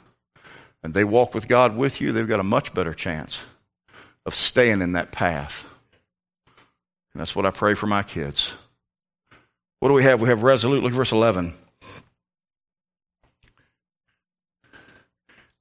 and 0.85 0.95
they 0.95 1.03
walk 1.03 1.35
with 1.35 1.49
God 1.49 1.77
with 1.77 2.01
you, 2.01 2.13
they've 2.13 2.29
got 2.29 2.39
a 2.39 2.45
much 2.45 2.73
better 2.73 2.95
chance 2.95 3.45
of 4.25 4.33
staying 4.33 4.81
in 4.81 4.93
that 4.93 5.11
path. 5.11 5.77
And 7.15 7.21
that's 7.21 7.35
what 7.35 7.47
I 7.47 7.51
pray 7.51 7.75
for 7.75 7.89
my 7.89 8.05
kids. 8.05 8.55
What 9.81 9.89
do 9.89 9.95
we 9.95 10.05
have? 10.05 10.21
We 10.21 10.29
have 10.29 10.45
resolute. 10.45 10.85
Look 10.85 10.93
at 10.93 10.97
verse 10.97 11.11
11. 11.11 11.53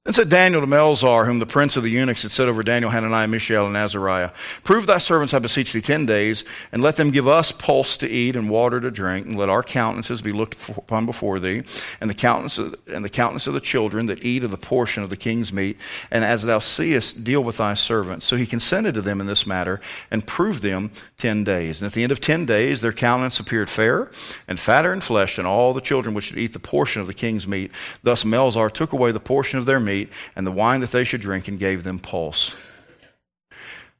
Then 0.04 0.14
said 0.14 0.30
Daniel 0.30 0.60
to 0.60 0.66
Melzar, 0.66 1.26
whom 1.26 1.38
the 1.38 1.46
prince 1.46 1.76
of 1.76 1.84
the 1.84 1.90
eunuchs 1.90 2.22
had 2.22 2.32
set 2.32 2.48
over 2.48 2.64
Daniel, 2.64 2.90
Hananiah, 2.90 3.28
Mishael, 3.28 3.68
and 3.68 3.76
Azariah, 3.76 4.32
Prove 4.64 4.84
thy 4.84 4.98
servants, 4.98 5.32
I 5.32 5.38
beseech 5.38 5.72
thee, 5.72 5.80
ten 5.80 6.06
days, 6.06 6.44
and 6.72 6.82
let 6.82 6.96
them 6.96 7.12
give 7.12 7.28
us 7.28 7.52
pulse 7.52 7.96
to 7.98 8.08
eat 8.08 8.34
and 8.34 8.50
water 8.50 8.80
to 8.80 8.90
drink, 8.90 9.28
and 9.28 9.36
let 9.36 9.48
our 9.48 9.62
countenances 9.62 10.20
be 10.20 10.32
looked 10.32 10.56
upon 10.76 11.06
before 11.06 11.38
thee, 11.38 11.62
and 12.00 12.10
the 12.10 12.14
countenance 12.14 12.58
of, 12.58 12.74
and 12.88 13.04
the 13.04 13.08
countenance 13.08 13.46
of 13.46 13.54
the 13.54 13.60
children 13.60 14.06
that 14.06 14.24
eat 14.24 14.42
of 14.42 14.50
the 14.50 14.56
portion 14.56 15.04
of 15.04 15.08
the 15.08 15.16
king's 15.16 15.52
meat, 15.52 15.78
and 16.10 16.24
as 16.24 16.42
thou 16.42 16.58
seest, 16.58 17.22
deal 17.22 17.44
with 17.44 17.58
thy 17.58 17.74
servants. 17.74 18.26
So 18.26 18.34
he 18.34 18.44
consented 18.44 18.94
to 18.94 19.02
them 19.02 19.20
in 19.20 19.28
this 19.28 19.46
matter, 19.46 19.80
and 20.10 20.26
proved 20.26 20.64
them 20.64 20.90
ten 21.16 21.44
days. 21.44 21.80
And 21.80 21.86
at 21.86 21.92
the 21.92 22.02
end 22.02 22.10
of 22.10 22.20
ten 22.20 22.44
days, 22.44 22.80
their 22.80 22.92
countenance 22.92 23.38
appeared 23.38 23.70
fair, 23.70 24.10
and 24.48 24.58
fatter 24.58 24.92
in 24.92 25.00
flesh 25.00 25.36
than 25.36 25.46
all 25.46 25.72
the 25.72 25.80
children 25.80 26.12
which 26.12 26.24
should 26.24 26.38
eat 26.38 26.54
the 26.54 26.58
portion 26.58 27.00
of 27.00 27.06
the 27.06 27.14
king's 27.14 27.46
meat. 27.46 27.70
Thus 28.02 28.24
Melzar 28.24 28.68
took 28.68 28.92
away 28.92 29.12
the 29.12 29.20
portion 29.20 29.60
of 29.60 29.66
their 29.66 29.78
meat 29.78 29.91
meat 29.92 30.08
and 30.36 30.46
the 30.46 30.52
wine 30.52 30.80
that 30.80 30.90
they 30.90 31.04
should 31.04 31.20
drink 31.20 31.48
and 31.48 31.58
gave 31.58 31.84
them 31.84 31.98
pulse. 31.98 32.56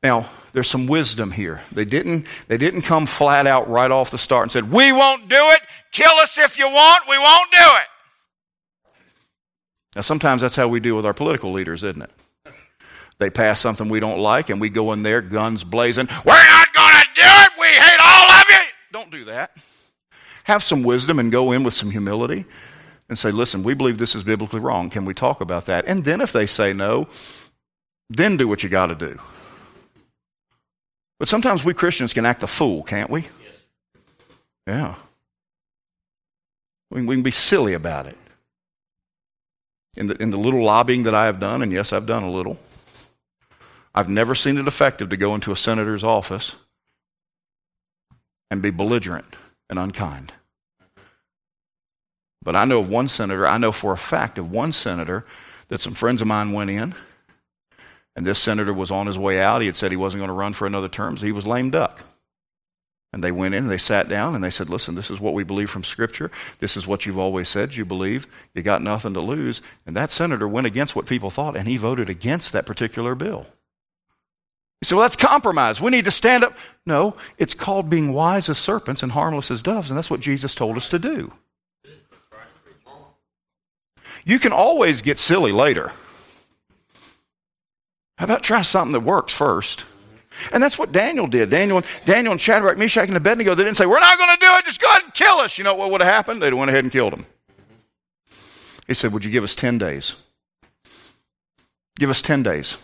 Now, 0.02 0.28
there's 0.52 0.68
some 0.68 0.86
wisdom 0.86 1.30
here. 1.30 1.60
They 1.70 1.84
didn't, 1.84 2.26
they 2.48 2.56
didn't 2.56 2.82
come 2.82 3.06
flat 3.06 3.46
out 3.46 3.70
right 3.70 3.90
off 3.90 4.10
the 4.10 4.18
start 4.18 4.42
and 4.44 4.52
said, 4.52 4.70
We 4.70 4.92
won't 4.92 5.28
do 5.28 5.36
it. 5.38 5.60
Kill 5.92 6.12
us 6.14 6.38
if 6.38 6.58
you 6.58 6.66
want. 6.66 7.08
We 7.08 7.18
won't 7.18 7.52
do 7.52 7.58
it. 7.58 7.88
Now, 9.94 10.00
sometimes 10.00 10.42
that's 10.42 10.56
how 10.56 10.68
we 10.68 10.80
deal 10.80 10.96
with 10.96 11.06
our 11.06 11.14
political 11.14 11.52
leaders, 11.52 11.84
isn't 11.84 12.02
it? 12.02 12.10
They 13.18 13.30
pass 13.30 13.60
something 13.60 13.88
we 13.88 14.00
don't 14.00 14.18
like, 14.18 14.50
and 14.50 14.60
we 14.60 14.68
go 14.68 14.92
in 14.92 15.02
there, 15.02 15.22
guns 15.22 15.62
blazing. 15.62 16.08
We're 16.24 16.46
not 16.46 16.72
going 16.72 16.94
to 16.94 17.08
do 17.14 17.22
it. 17.22 17.50
We 17.60 17.66
hate 17.66 18.00
all 18.02 18.32
of 18.32 18.44
you. 18.48 18.58
Don't 18.90 19.10
do 19.12 19.24
that. 19.24 19.56
Have 20.44 20.62
some 20.62 20.82
wisdom 20.82 21.20
and 21.20 21.30
go 21.30 21.52
in 21.52 21.62
with 21.62 21.74
some 21.74 21.90
humility 21.90 22.46
and 23.12 23.18
say, 23.18 23.30
listen, 23.30 23.62
we 23.62 23.74
believe 23.74 23.98
this 23.98 24.14
is 24.14 24.24
biblically 24.24 24.58
wrong. 24.58 24.88
Can 24.88 25.04
we 25.04 25.12
talk 25.12 25.42
about 25.42 25.66
that? 25.66 25.84
And 25.86 26.02
then 26.02 26.22
if 26.22 26.32
they 26.32 26.46
say 26.46 26.72
no, 26.72 27.08
then 28.08 28.38
do 28.38 28.48
what 28.48 28.62
you 28.62 28.70
got 28.70 28.86
to 28.86 28.94
do. 28.94 29.18
But 31.18 31.28
sometimes 31.28 31.62
we 31.62 31.74
Christians 31.74 32.14
can 32.14 32.24
act 32.24 32.42
a 32.42 32.46
fool, 32.46 32.82
can't 32.82 33.10
we? 33.10 33.20
Yes. 33.20 33.30
Yeah. 34.66 34.94
We 36.90 37.00
can, 37.00 37.06
we 37.06 37.14
can 37.16 37.22
be 37.22 37.30
silly 37.30 37.74
about 37.74 38.06
it. 38.06 38.16
In 39.98 40.06
the, 40.06 40.14
in 40.16 40.30
the 40.30 40.38
little 40.38 40.64
lobbying 40.64 41.02
that 41.02 41.14
I 41.14 41.26
have 41.26 41.38
done, 41.38 41.60
and 41.60 41.70
yes, 41.70 41.92
I've 41.92 42.06
done 42.06 42.22
a 42.22 42.30
little, 42.30 42.58
I've 43.94 44.08
never 44.08 44.34
seen 44.34 44.56
it 44.56 44.66
effective 44.66 45.10
to 45.10 45.18
go 45.18 45.34
into 45.34 45.52
a 45.52 45.56
senator's 45.56 46.02
office 46.02 46.56
and 48.50 48.62
be 48.62 48.70
belligerent 48.70 49.36
and 49.68 49.78
unkind. 49.78 50.32
But 52.42 52.56
I 52.56 52.64
know 52.64 52.80
of 52.80 52.88
one 52.88 53.08
senator, 53.08 53.46
I 53.46 53.58
know 53.58 53.72
for 53.72 53.92
a 53.92 53.96
fact 53.96 54.38
of 54.38 54.50
one 54.50 54.72
senator 54.72 55.24
that 55.68 55.80
some 55.80 55.94
friends 55.94 56.20
of 56.20 56.28
mine 56.28 56.52
went 56.52 56.70
in, 56.70 56.94
and 58.16 58.26
this 58.26 58.38
senator 58.38 58.74
was 58.74 58.90
on 58.90 59.06
his 59.06 59.18
way 59.18 59.40
out. 59.40 59.60
He 59.60 59.66
had 59.66 59.76
said 59.76 59.90
he 59.90 59.96
wasn't 59.96 60.20
going 60.20 60.28
to 60.28 60.34
run 60.34 60.52
for 60.52 60.66
another 60.66 60.88
term, 60.88 61.16
so 61.16 61.24
he 61.24 61.32
was 61.32 61.46
lame 61.46 61.70
duck. 61.70 62.02
And 63.12 63.22
they 63.22 63.32
went 63.32 63.54
in 63.54 63.64
and 63.64 63.70
they 63.70 63.78
sat 63.78 64.08
down 64.08 64.34
and 64.34 64.42
they 64.42 64.50
said, 64.50 64.70
Listen, 64.70 64.94
this 64.94 65.10
is 65.10 65.20
what 65.20 65.34
we 65.34 65.44
believe 65.44 65.68
from 65.68 65.84
Scripture. 65.84 66.30
This 66.60 66.78
is 66.78 66.86
what 66.86 67.04
you've 67.04 67.18
always 67.18 67.48
said 67.48 67.76
you 67.76 67.84
believe. 67.84 68.26
You 68.54 68.62
got 68.62 68.80
nothing 68.80 69.12
to 69.14 69.20
lose. 69.20 69.60
And 69.86 69.94
that 69.96 70.10
senator 70.10 70.48
went 70.48 70.66
against 70.66 70.96
what 70.96 71.04
people 71.04 71.28
thought 71.28 71.56
and 71.56 71.68
he 71.68 71.76
voted 71.76 72.08
against 72.08 72.52
that 72.52 72.64
particular 72.64 73.14
bill. 73.14 73.46
You 74.80 74.86
say, 74.86 74.96
Well, 74.96 75.04
that's 75.04 75.16
compromise. 75.16 75.78
We 75.78 75.90
need 75.90 76.06
to 76.06 76.10
stand 76.10 76.42
up. 76.42 76.56
No, 76.86 77.14
it's 77.36 77.52
called 77.52 77.90
being 77.90 78.14
wise 78.14 78.48
as 78.48 78.56
serpents 78.56 79.02
and 79.02 79.12
harmless 79.12 79.50
as 79.50 79.60
doves, 79.60 79.90
and 79.90 79.98
that's 79.98 80.10
what 80.10 80.20
Jesus 80.20 80.54
told 80.54 80.78
us 80.78 80.88
to 80.88 80.98
do. 80.98 81.32
You 84.24 84.38
can 84.38 84.52
always 84.52 85.02
get 85.02 85.18
silly 85.18 85.52
later. 85.52 85.92
How 88.18 88.26
about 88.26 88.42
try 88.42 88.62
something 88.62 88.92
that 88.92 89.00
works 89.00 89.34
first? 89.34 89.84
And 90.52 90.62
that's 90.62 90.78
what 90.78 90.92
Daniel 90.92 91.26
did. 91.26 91.50
Daniel, 91.50 91.82
Daniel 92.04 92.32
and 92.32 92.40
Shadrach, 92.40 92.78
Meshach, 92.78 93.08
and 93.08 93.16
Abednego, 93.16 93.54
they 93.54 93.64
didn't 93.64 93.76
say, 93.76 93.86
We're 93.86 94.00
not 94.00 94.18
going 94.18 94.30
to 94.30 94.40
do 94.40 94.50
it, 94.58 94.64
just 94.64 94.80
go 94.80 94.88
ahead 94.88 95.02
and 95.04 95.14
kill 95.14 95.36
us. 95.36 95.58
You 95.58 95.64
know 95.64 95.74
what 95.74 95.90
would 95.90 96.00
have 96.00 96.12
happened? 96.12 96.42
They'd 96.42 96.50
have 96.50 96.58
went 96.58 96.70
ahead 96.70 96.84
and 96.84 96.92
killed 96.92 97.12
him. 97.12 97.26
He 98.86 98.94
said, 98.94 99.12
Would 99.12 99.24
you 99.24 99.30
give 99.30 99.44
us 99.44 99.54
10 99.54 99.78
days? 99.78 100.16
Give 101.98 102.10
us 102.10 102.22
10 102.22 102.42
days. 102.42 102.78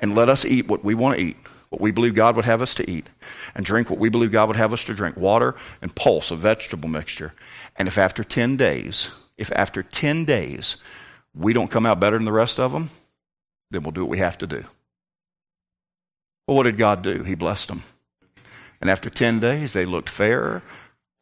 And 0.00 0.14
let 0.14 0.28
us 0.28 0.44
eat 0.44 0.68
what 0.68 0.84
we 0.84 0.94
want 0.94 1.18
to 1.18 1.24
eat, 1.24 1.36
what 1.70 1.80
we 1.80 1.90
believe 1.90 2.14
God 2.14 2.36
would 2.36 2.44
have 2.44 2.62
us 2.62 2.74
to 2.76 2.88
eat, 2.88 3.08
and 3.54 3.66
drink 3.66 3.90
what 3.90 3.98
we 3.98 4.08
believe 4.08 4.32
God 4.32 4.48
would 4.48 4.56
have 4.56 4.72
us 4.72 4.84
to 4.84 4.94
drink 4.94 5.16
water 5.16 5.54
and 5.82 5.94
pulse, 5.94 6.30
a 6.30 6.36
vegetable 6.36 6.88
mixture. 6.88 7.34
And 7.76 7.88
if 7.88 7.98
after 7.98 8.22
10 8.22 8.56
days 8.56 9.10
if 9.38 9.50
after 9.52 9.82
10 9.82 10.24
days 10.24 10.76
we 11.34 11.52
don't 11.52 11.70
come 11.70 11.86
out 11.86 12.00
better 12.00 12.18
than 12.18 12.24
the 12.24 12.32
rest 12.32 12.58
of 12.58 12.72
them, 12.72 12.90
then 13.70 13.82
we'll 13.82 13.92
do 13.92 14.02
what 14.02 14.10
we 14.10 14.18
have 14.18 14.36
to 14.38 14.46
do. 14.46 14.64
Well, 16.46 16.56
what 16.56 16.64
did 16.64 16.78
God 16.78 17.02
do? 17.02 17.22
He 17.22 17.34
blessed 17.34 17.68
them. 17.68 17.82
And 18.80 18.90
after 18.90 19.08
10 19.08 19.40
days, 19.40 19.72
they 19.72 19.84
looked 19.84 20.08
fairer 20.08 20.62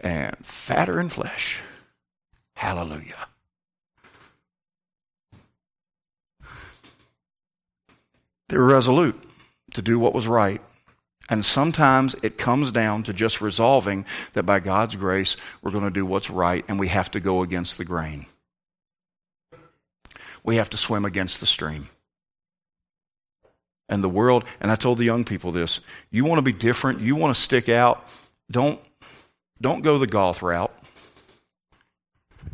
and 0.00 0.36
fatter 0.42 1.00
in 1.00 1.08
flesh. 1.08 1.60
Hallelujah. 2.54 3.28
They 8.48 8.56
were 8.56 8.66
resolute 8.66 9.20
to 9.74 9.82
do 9.82 9.98
what 9.98 10.14
was 10.14 10.28
right. 10.28 10.62
And 11.28 11.44
sometimes 11.44 12.14
it 12.22 12.38
comes 12.38 12.70
down 12.70 13.02
to 13.04 13.12
just 13.12 13.40
resolving 13.40 14.04
that 14.34 14.44
by 14.44 14.60
God's 14.60 14.94
grace, 14.94 15.36
we're 15.60 15.72
going 15.72 15.84
to 15.84 15.90
do 15.90 16.06
what's 16.06 16.30
right 16.30 16.64
and 16.68 16.78
we 16.78 16.88
have 16.88 17.10
to 17.12 17.20
go 17.20 17.42
against 17.42 17.78
the 17.78 17.84
grain. 17.84 18.26
We 20.44 20.56
have 20.56 20.70
to 20.70 20.76
swim 20.76 21.04
against 21.04 21.40
the 21.40 21.46
stream. 21.46 21.88
And 23.88 24.02
the 24.02 24.08
world, 24.08 24.44
and 24.60 24.70
I 24.70 24.76
told 24.76 24.98
the 24.98 25.04
young 25.04 25.24
people 25.24 25.50
this 25.52 25.80
you 26.10 26.24
want 26.24 26.38
to 26.38 26.42
be 26.42 26.52
different, 26.52 27.00
you 27.00 27.16
want 27.16 27.34
to 27.34 27.40
stick 27.40 27.68
out, 27.68 28.06
don't, 28.50 28.80
don't 29.60 29.82
go 29.82 29.98
the 29.98 30.06
goth 30.06 30.42
route. 30.42 30.72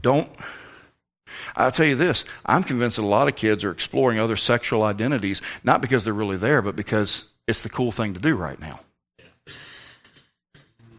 Don't. 0.01 0.29
I'll 1.55 1.71
tell 1.71 1.87
you 1.87 1.97
this 1.97 2.25
I'm 2.45 2.63
convinced 2.63 2.97
that 2.97 3.03
a 3.03 3.07
lot 3.07 3.29
of 3.29 3.37
kids 3.37 3.65
are 3.65 3.71
exploring 3.71 4.19
other 4.19 4.37
sexual 4.37 4.83
identities, 4.83 5.43
not 5.63 5.83
because 5.83 6.05
they're 6.05 6.15
really 6.15 6.37
there, 6.39 6.63
but 6.63 6.77
because 6.77 7.27
it's 7.47 7.63
the 7.63 7.69
cool 7.69 7.93
thing 7.93 8.15
to 8.15 8.21
do 8.21 8.37
right 8.37 8.61
now. 8.61 8.81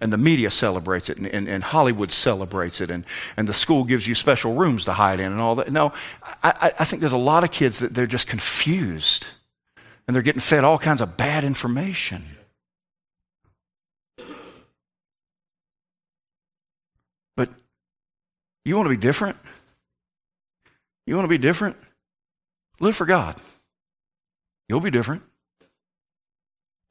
and 0.01 0.11
the 0.11 0.17
media 0.17 0.49
celebrates 0.49 1.09
it, 1.09 1.17
and, 1.17 1.27
and, 1.27 1.47
and, 1.47 1.63
Hollywood 1.63 2.11
celebrates 2.11 2.81
it, 2.81 2.89
and, 2.91 3.05
and 3.37 3.47
the 3.47 3.53
school 3.53 3.85
gives 3.85 4.05
you 4.05 4.13
special 4.13 4.53
rooms 4.53 4.83
to 4.85 4.93
hide 4.93 5.21
in, 5.21 5.31
and 5.31 5.39
all 5.39 5.55
that. 5.55 5.71
No, 5.71 5.93
I, 6.43 6.73
I 6.79 6.83
think 6.83 6.99
there's 6.99 7.13
a 7.13 7.17
lot 7.17 7.45
of 7.45 7.51
kids 7.51 7.79
that 7.79 7.93
they're 7.93 8.05
just 8.05 8.27
confused, 8.27 9.27
and 10.05 10.13
they're 10.13 10.21
getting 10.21 10.41
fed 10.41 10.65
all 10.65 10.77
kinds 10.77 10.99
of 10.99 11.15
bad 11.15 11.45
information. 11.45 12.23
But 17.37 17.49
you 18.65 18.75
want 18.75 18.87
to 18.87 18.93
be 18.93 18.97
different? 18.97 19.37
You 21.07 21.15
want 21.15 21.25
to 21.25 21.29
be 21.29 21.37
different? 21.37 21.77
Live 22.79 22.95
for 22.95 23.05
God. 23.05 23.39
You'll 24.67 24.81
be 24.81 24.91
different. 24.91 25.23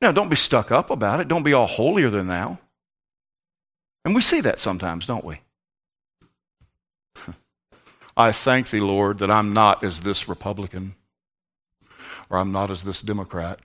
Now, 0.02 0.10
don't 0.10 0.28
be 0.28 0.34
stuck 0.34 0.72
up 0.72 0.90
about 0.90 1.20
it. 1.20 1.28
Don't 1.28 1.44
be 1.44 1.52
all 1.52 1.68
holier 1.68 2.10
than 2.10 2.26
thou. 2.26 2.58
And 4.04 4.16
we 4.16 4.20
see 4.20 4.40
that 4.40 4.58
sometimes, 4.58 5.06
don't 5.06 5.24
we? 5.24 5.40
I 8.16 8.32
thank 8.32 8.68
thee, 8.70 8.80
Lord, 8.80 9.18
that 9.18 9.30
I'm 9.30 9.52
not 9.52 9.84
as 9.84 10.00
this 10.00 10.28
Republican, 10.28 10.96
or 12.28 12.38
I'm 12.38 12.50
not 12.50 12.72
as 12.72 12.82
this 12.82 13.00
Democrat, 13.00 13.60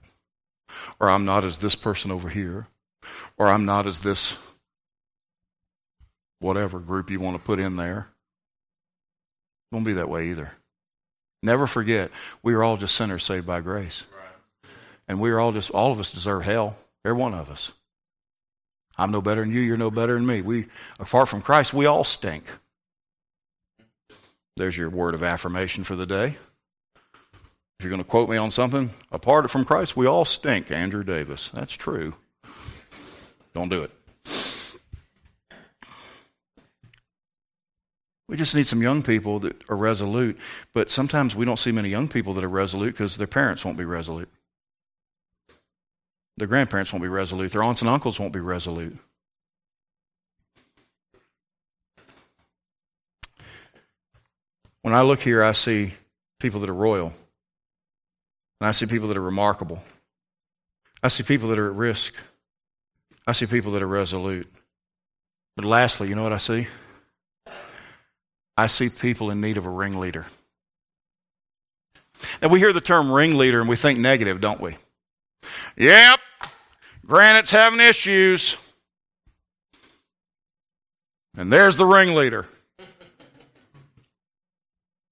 or 0.99 1.09
I'm 1.09 1.25
not 1.25 1.43
as 1.43 1.57
this 1.57 1.73
person 1.73 2.11
over 2.11 2.29
here, 2.29 2.67
or 3.39 3.49
I'm 3.49 3.65
not 3.65 3.87
as 3.87 4.01
this 4.01 4.37
whatever 6.37 6.79
group 6.79 7.09
you 7.09 7.19
want 7.19 7.35
to 7.35 7.43
put 7.43 7.59
in 7.59 7.77
there. 7.77 8.09
Won't 9.71 9.85
be 9.85 9.93
that 9.93 10.07
way 10.07 10.29
either. 10.29 10.51
Never 11.41 11.65
forget, 11.65 12.11
we 12.43 12.53
are 12.53 12.63
all 12.63 12.77
just 12.77 12.95
sinners 12.95 13.23
saved 13.23 13.47
by 13.47 13.61
grace. 13.61 14.05
And 15.07 15.19
we 15.19 15.31
are 15.31 15.39
all 15.39 15.51
just, 15.51 15.71
all 15.71 15.91
of 15.91 15.99
us 15.99 16.11
deserve 16.11 16.43
hell. 16.43 16.75
Every 17.05 17.17
one 17.17 17.33
of 17.33 17.49
us. 17.49 17.71
I'm 18.97 19.11
no 19.11 19.21
better 19.21 19.41
than 19.41 19.51
you, 19.51 19.61
you're 19.61 19.77
no 19.77 19.91
better 19.91 20.15
than 20.15 20.25
me. 20.25 20.41
We, 20.41 20.65
apart 20.99 21.29
from 21.29 21.41
Christ, 21.41 21.73
we 21.73 21.85
all 21.85 22.03
stink. 22.03 22.45
There's 24.55 24.75
your 24.75 24.89
word 24.89 25.13
of 25.13 25.23
affirmation 25.23 25.83
for 25.83 25.95
the 25.95 26.07
day. 26.07 26.35
If 27.79 27.83
you're 27.83 27.91
going 27.91 28.03
to 28.03 28.09
quote 28.09 28.27
me 28.27 28.37
on 28.37 28.49
something, 28.49 28.89
apart 29.11 29.51
from 29.51 29.65
Christ, 29.65 29.95
we 29.95 30.07
all 30.07 30.25
stink, 30.25 30.71
Andrew 30.71 31.03
Davis. 31.03 31.49
That's 31.49 31.73
true. 31.73 32.15
Don't 33.53 33.69
do 33.69 33.83
it. 33.83 33.91
We 38.27 38.35
just 38.35 38.55
need 38.55 38.67
some 38.67 38.81
young 38.81 39.03
people 39.03 39.39
that 39.39 39.69
are 39.69 39.77
resolute. 39.77 40.37
But 40.73 40.89
sometimes 40.89 41.35
we 41.35 41.45
don't 41.45 41.59
see 41.59 41.71
many 41.71 41.89
young 41.89 42.07
people 42.07 42.33
that 42.33 42.43
are 42.43 42.49
resolute 42.49 42.91
because 42.91 43.15
their 43.15 43.27
parents 43.27 43.63
won't 43.63 43.77
be 43.77 43.85
resolute. 43.85 44.29
Their 46.37 46.47
grandparents 46.47 46.93
won't 46.93 47.03
be 47.03 47.09
resolute. 47.09 47.51
Their 47.51 47.63
aunts 47.63 47.81
and 47.81 47.89
uncles 47.89 48.19
won't 48.19 48.33
be 48.33 48.39
resolute. 48.39 48.95
When 54.83 54.93
I 54.93 55.01
look 55.01 55.19
here, 55.19 55.43
I 55.43 55.51
see 55.51 55.93
people 56.39 56.61
that 56.61 56.69
are 56.69 56.75
royal. 56.75 57.11
And 58.61 58.67
I 58.67 58.71
see 58.71 58.85
people 58.85 59.07
that 59.09 59.17
are 59.17 59.21
remarkable. 59.21 59.83
I 61.03 61.09
see 61.09 61.23
people 61.23 61.49
that 61.49 61.59
are 61.59 61.69
at 61.69 61.75
risk. 61.75 62.13
I 63.25 63.31
see 63.31 63.47
people 63.47 63.71
that 63.73 63.81
are 63.81 63.87
resolute. 63.87 64.47
But 65.55 65.65
lastly, 65.65 66.07
you 66.07 66.15
know 66.15 66.23
what 66.23 66.33
I 66.33 66.37
see? 66.37 66.67
I 68.55 68.67
see 68.67 68.89
people 68.89 69.29
in 69.31 69.41
need 69.41 69.57
of 69.57 69.65
a 69.65 69.69
ringleader. 69.69 70.25
Now, 72.41 72.47
we 72.47 72.59
hear 72.59 72.73
the 72.73 72.81
term 72.81 73.11
ringleader 73.11 73.59
and 73.59 73.69
we 73.69 73.75
think 73.75 73.99
negative, 73.99 74.39
don't 74.39 74.61
we? 74.61 74.75
Yep, 75.77 76.19
Granite's 77.07 77.51
having 77.51 77.79
issues. 77.79 78.57
And 81.37 81.51
there's 81.51 81.77
the 81.77 81.85
ringleader. 81.85 82.45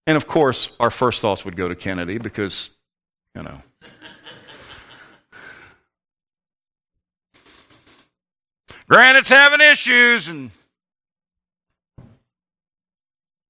And 0.06 0.18
of 0.18 0.28
course, 0.28 0.70
our 0.80 0.90
first 0.90 1.22
thoughts 1.22 1.46
would 1.46 1.56
go 1.56 1.68
to 1.68 1.76
Kennedy 1.76 2.18
because, 2.18 2.72
you 3.34 3.44
know. 3.44 3.62
Granite's 8.88 9.30
having 9.30 9.62
issues, 9.62 10.28
and 10.28 10.52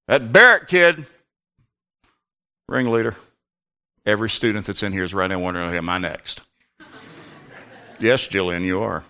that 0.07 0.31
Barrett 0.31 0.67
kid, 0.67 1.05
ringleader. 2.69 3.15
Every 4.05 4.29
student 4.29 4.65
that's 4.65 4.81
in 4.81 4.93
here 4.93 5.03
is 5.03 5.13
right 5.13 5.27
now 5.27 5.39
wondering, 5.39 5.75
am 5.75 5.89
I 5.89 5.97
next? 5.97 6.41
Yes, 7.99 8.27
Jillian, 8.27 8.63
you 8.63 8.81
are. 8.81 9.03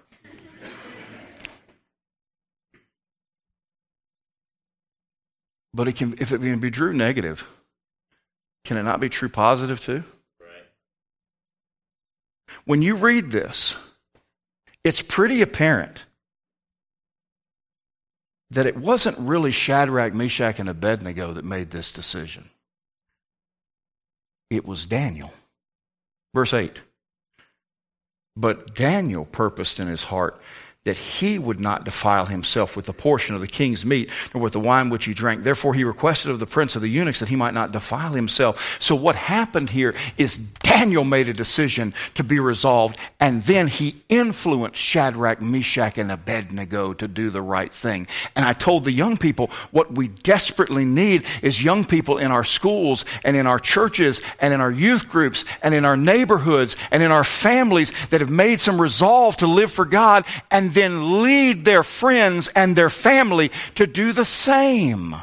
But 5.74 5.90
it 5.90 5.96
can, 5.98 6.16
if 6.20 6.32
it 6.32 6.40
can 6.40 6.60
be 6.60 6.72
true 6.72 6.94
negative, 6.94 7.62
can 8.64 8.78
it 8.78 8.84
not 8.84 9.02
be 9.02 9.10
true 9.10 9.28
positive 9.30 9.82
too? 9.82 10.04
Right. 10.40 10.66
When 12.64 12.82
you 12.82 12.96
read 12.96 13.32
this, 13.32 13.76
it's 14.86 15.02
pretty 15.02 15.42
apparent 15.42 16.06
that 18.52 18.66
it 18.66 18.78
wasn't 18.78 19.18
really 19.20 19.52
Shadrach, 19.52 20.14
Meshach, 20.14 20.60
and 20.60 20.70
Abednego 20.70 21.34
that 21.34 21.44
made 21.44 21.72
this 21.72 21.92
decision. 21.92 22.50
It 24.50 24.66
was 24.66 24.86
Daniel. 24.86 25.34
Verse 26.34 26.54
8. 26.54 26.82
But 28.38 28.76
Daniel 28.76 29.26
purposed 29.26 29.80
in 29.80 29.88
his 29.88 30.06
heart 30.06 30.40
that 30.86 30.96
he 30.96 31.38
would 31.38 31.60
not 31.60 31.84
defile 31.84 32.26
himself 32.26 32.76
with 32.76 32.86
the 32.86 32.94
portion 32.94 33.36
of 33.36 33.42
the 33.42 33.48
king's 33.48 33.86
meat, 33.86 34.12
nor 34.34 34.42
with 34.42 34.54
the 34.54 34.60
wine 34.60 34.90
which 34.90 35.06
he 35.06 35.14
drank. 35.14 35.44
Therefore, 35.44 35.74
he 35.74 35.84
requested 35.84 36.32
of 36.32 36.40
the 36.40 36.46
prince 36.46 36.76
of 36.76 36.82
the 36.82 36.88
eunuchs 36.88 37.20
that 37.20 37.30
he 37.30 37.36
might 37.36 37.54
not 37.54 37.72
defile 37.72 38.14
himself. 38.14 38.78
So, 38.80 38.96
what 38.96 39.16
happened 39.16 39.72
here 39.72 39.96
is 40.18 40.38
Daniel 40.38 41.04
made 41.04 41.28
a 41.28 41.34
decision 41.34 41.94
to 42.14 42.24
be 42.24 42.40
resolved, 42.40 42.98
and 43.20 43.42
then 43.44 43.68
he 43.68 44.04
influenced 44.10 44.80
Shadrach, 44.80 45.42
Meshach, 45.42 45.98
and 45.98 46.12
Abednego 46.12 46.94
to 46.94 47.08
do 47.08 47.30
the 47.32 47.42
right 47.42 47.74
thing. 47.74 48.08
And 48.36 48.46
I 48.46 48.54
told 48.54 48.84
the 48.84 48.92
young 48.92 49.18
people 49.18 49.50
what 49.72 49.96
we 49.96 50.10
desperately 50.10 50.86
need 50.86 51.24
is 51.42 51.64
young 51.64 51.86
people 51.86 52.20
in 52.20 52.32
our 52.32 52.44
schools 52.44 53.06
and 53.24 53.36
in 53.36 53.48
our 53.48 53.58
churches 53.58 54.22
and 54.40 54.54
in 54.54 54.62
our 54.62 54.72
youth 54.72 55.08
groups 55.10 55.46
and 55.64 55.74
in 55.74 55.84
our 55.84 55.98
neighborhoods 55.98 56.78
and 56.92 57.02
in 57.02 57.12
our 57.12 57.24
families 57.24 58.08
that 58.10 58.22
have 58.22 58.30
made 58.30 58.60
some 58.60 58.80
resolve 58.80 59.36
to 59.38 59.48
live 59.48 59.72
for 59.72 59.86
God 59.86 60.26
and 60.52 60.75
then 60.76 61.24
lead 61.24 61.66
their 61.66 61.82
friends 61.82 62.50
and 62.50 62.76
their 62.76 62.90
family 62.90 63.52
to 63.74 63.88
do 63.88 64.12
the 64.12 64.26
same. 64.26 65.16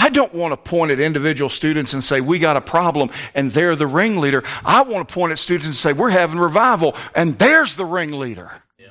I 0.00 0.10
don't 0.10 0.32
want 0.32 0.52
to 0.52 0.56
point 0.56 0.92
at 0.92 1.00
individual 1.00 1.48
students 1.50 1.92
and 1.92 2.04
say, 2.04 2.20
we 2.20 2.38
got 2.38 2.56
a 2.56 2.60
problem 2.60 3.10
and 3.34 3.50
they're 3.50 3.74
the 3.74 3.88
ringleader. 3.88 4.44
I 4.64 4.82
want 4.82 5.08
to 5.08 5.12
point 5.12 5.32
at 5.32 5.38
students 5.38 5.66
and 5.66 5.74
say, 5.74 5.92
we're 5.92 6.10
having 6.10 6.38
revival 6.38 6.94
and 7.16 7.36
there's 7.36 7.74
the 7.74 7.84
ringleader. 7.84 8.62
Yeah. 8.78 8.90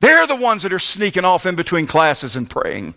They're 0.00 0.26
the 0.26 0.34
ones 0.34 0.64
that 0.64 0.72
are 0.72 0.80
sneaking 0.80 1.24
off 1.24 1.46
in 1.46 1.54
between 1.54 1.86
classes 1.86 2.34
and 2.34 2.50
praying. 2.50 2.96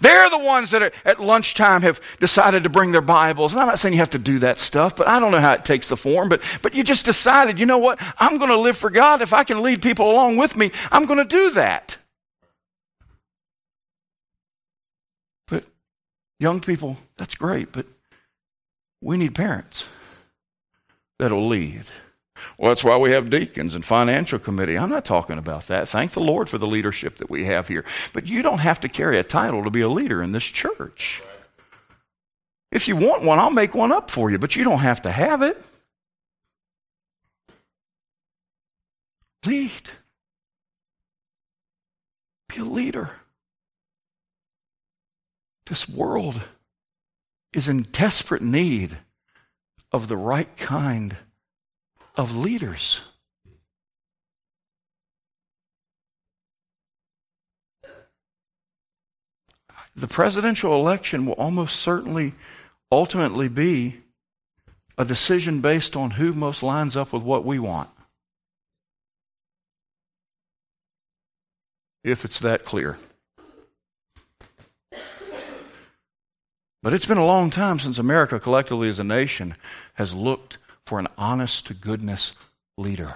They're 0.00 0.30
the 0.30 0.38
ones 0.38 0.70
that 0.70 0.82
are, 0.82 0.92
at 1.04 1.20
lunchtime 1.20 1.82
have 1.82 2.00
decided 2.18 2.62
to 2.62 2.68
bring 2.68 2.92
their 2.92 3.00
Bibles. 3.00 3.52
And 3.52 3.60
I'm 3.60 3.68
not 3.68 3.78
saying 3.78 3.94
you 3.94 4.00
have 4.00 4.10
to 4.10 4.18
do 4.18 4.38
that 4.40 4.58
stuff, 4.58 4.96
but 4.96 5.06
I 5.06 5.20
don't 5.20 5.32
know 5.32 5.40
how 5.40 5.52
it 5.52 5.64
takes 5.64 5.88
the 5.88 5.96
form. 5.96 6.28
But, 6.28 6.42
but 6.62 6.74
you 6.74 6.84
just 6.84 7.04
decided, 7.04 7.58
you 7.58 7.66
know 7.66 7.78
what? 7.78 8.00
I'm 8.18 8.38
going 8.38 8.50
to 8.50 8.58
live 8.58 8.76
for 8.76 8.90
God. 8.90 9.22
If 9.22 9.32
I 9.32 9.44
can 9.44 9.62
lead 9.62 9.82
people 9.82 10.10
along 10.10 10.36
with 10.36 10.56
me, 10.56 10.70
I'm 10.90 11.06
going 11.06 11.18
to 11.18 11.24
do 11.24 11.50
that. 11.50 11.98
But 15.46 15.64
young 16.38 16.60
people, 16.60 16.96
that's 17.16 17.34
great, 17.34 17.72
but 17.72 17.86
we 19.00 19.16
need 19.16 19.34
parents 19.34 19.88
that'll 21.18 21.46
lead. 21.46 21.84
Well, 22.58 22.70
that's 22.70 22.84
why 22.84 22.96
we 22.96 23.12
have 23.12 23.30
deacons 23.30 23.74
and 23.74 23.84
financial 23.84 24.38
committee. 24.38 24.76
I'm 24.76 24.90
not 24.90 25.04
talking 25.04 25.38
about 25.38 25.66
that. 25.66 25.88
Thank 25.88 26.12
the 26.12 26.20
Lord 26.20 26.48
for 26.48 26.58
the 26.58 26.66
leadership 26.66 27.16
that 27.16 27.30
we 27.30 27.44
have 27.44 27.68
here. 27.68 27.84
But 28.12 28.26
you 28.26 28.42
don't 28.42 28.58
have 28.58 28.80
to 28.80 28.88
carry 28.88 29.18
a 29.18 29.24
title 29.24 29.64
to 29.64 29.70
be 29.70 29.80
a 29.80 29.88
leader 29.88 30.22
in 30.22 30.32
this 30.32 30.44
church. 30.44 31.22
If 32.70 32.88
you 32.88 32.96
want 32.96 33.22
one, 33.22 33.38
I'll 33.38 33.50
make 33.50 33.74
one 33.74 33.92
up 33.92 34.10
for 34.10 34.30
you, 34.30 34.38
but 34.38 34.56
you 34.56 34.64
don't 34.64 34.80
have 34.80 35.02
to 35.02 35.12
have 35.12 35.42
it. 35.42 35.62
Lead. 39.46 39.90
Be 42.48 42.60
a 42.60 42.64
leader. 42.64 43.10
This 45.66 45.88
world 45.88 46.40
is 47.52 47.68
in 47.68 47.82
desperate 47.84 48.42
need 48.42 48.98
of 49.92 50.08
the 50.08 50.16
right 50.16 50.54
kind 50.56 51.16
of 52.14 52.36
leaders. 52.36 53.02
The 59.96 60.08
presidential 60.08 60.74
election 60.74 61.26
will 61.26 61.34
almost 61.34 61.76
certainly 61.76 62.34
ultimately 62.90 63.48
be 63.48 64.00
a 64.98 65.04
decision 65.04 65.60
based 65.60 65.96
on 65.96 66.12
who 66.12 66.32
most 66.32 66.62
lines 66.62 66.96
up 66.96 67.12
with 67.12 67.22
what 67.22 67.44
we 67.44 67.58
want. 67.58 67.90
If 72.02 72.24
it's 72.24 72.40
that 72.40 72.64
clear. 72.64 72.98
But 76.82 76.92
it's 76.92 77.06
been 77.06 77.18
a 77.18 77.24
long 77.24 77.48
time 77.48 77.78
since 77.78 77.98
America 77.98 78.38
collectively 78.38 78.88
as 78.88 79.00
a 79.00 79.04
nation 79.04 79.54
has 79.94 80.14
looked 80.14 80.58
for 80.86 80.98
an 80.98 81.08
honest 81.16 81.66
to 81.66 81.74
goodness 81.74 82.34
leader. 82.76 83.14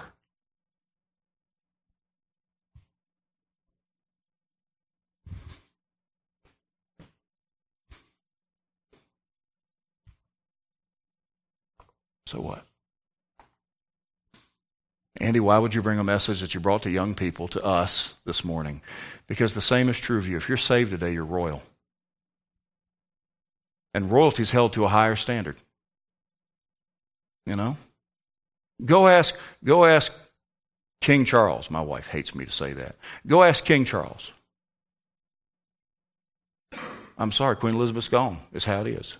So 12.25 12.39
what? 12.41 12.63
Andy, 15.19 15.39
why 15.39 15.57
would 15.57 15.73
you 15.73 15.81
bring 15.81 15.97
a 15.97 16.03
message 16.03 16.41
that 16.41 16.53
you 16.53 16.59
brought 16.59 16.83
to 16.83 16.91
young 16.91 17.15
people 17.15 17.47
to 17.49 17.63
us 17.63 18.13
this 18.23 18.45
morning? 18.45 18.81
Because 19.27 19.53
the 19.53 19.61
same 19.61 19.89
is 19.89 19.99
true 19.99 20.19
of 20.19 20.27
you. 20.27 20.37
If 20.37 20.47
you're 20.47 20.57
saved 20.57 20.91
today, 20.91 21.11
you're 21.11 21.25
royal. 21.25 21.63
And 23.93 24.11
royalty 24.11 24.43
is 24.43 24.51
held 24.51 24.73
to 24.73 24.85
a 24.85 24.89
higher 24.89 25.15
standard. 25.15 25.57
You 27.49 27.55
know? 27.55 27.77
Go 28.85 29.07
ask, 29.07 29.35
go 29.63 29.83
ask 29.83 30.13
King 31.01 31.25
Charles. 31.25 31.71
My 31.71 31.81
wife 31.81 32.05
hates 32.05 32.35
me 32.35 32.45
to 32.45 32.51
say 32.51 32.73
that. 32.73 32.95
Go 33.25 33.41
ask 33.41 33.65
King 33.65 33.85
Charles. 33.85 34.31
I'm 37.17 37.31
sorry, 37.31 37.55
Queen 37.55 37.73
Elizabeth's 37.73 38.07
gone. 38.07 38.37
It's 38.53 38.65
how 38.65 38.81
it 38.81 38.87
is. 38.87 39.17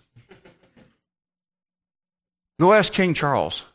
Go 2.60 2.72
ask 2.72 2.94
King 2.94 3.16
Charles 3.16 3.66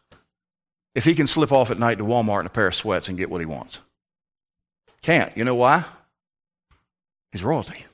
if 0.94 1.04
he 1.04 1.16
can 1.16 1.26
slip 1.26 1.50
off 1.50 1.72
at 1.72 1.78
night 1.80 1.98
to 1.98 2.04
Walmart 2.04 2.40
in 2.40 2.46
a 2.46 2.50
pair 2.50 2.68
of 2.68 2.76
sweats 2.76 3.08
and 3.08 3.18
get 3.18 3.30
what 3.30 3.40
he 3.40 3.46
wants. 3.46 3.80
Can't. 5.02 5.36
You 5.36 5.44
know 5.44 5.56
why? 5.56 5.84
He's 7.32 7.42
royalty. 7.42 7.84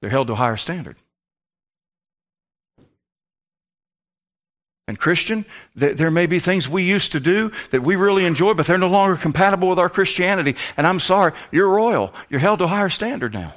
They're 0.00 0.08
held 0.08 0.28
to 0.28 0.32
a 0.32 0.36
higher 0.36 0.56
standard. 0.56 0.96
And 4.88 4.98
Christian, 4.98 5.44
there 5.74 6.12
may 6.12 6.26
be 6.26 6.38
things 6.38 6.68
we 6.68 6.84
used 6.84 7.10
to 7.12 7.20
do 7.20 7.50
that 7.70 7.82
we 7.82 7.96
really 7.96 8.24
enjoy, 8.24 8.54
but 8.54 8.66
they're 8.66 8.78
no 8.78 8.86
longer 8.86 9.16
compatible 9.16 9.68
with 9.68 9.80
our 9.80 9.88
Christianity. 9.88 10.54
And 10.76 10.86
I'm 10.86 11.00
sorry, 11.00 11.32
you're 11.50 11.68
royal. 11.68 12.14
You're 12.30 12.38
held 12.38 12.60
to 12.60 12.66
a 12.66 12.68
higher 12.68 12.88
standard 12.88 13.34
now. 13.34 13.54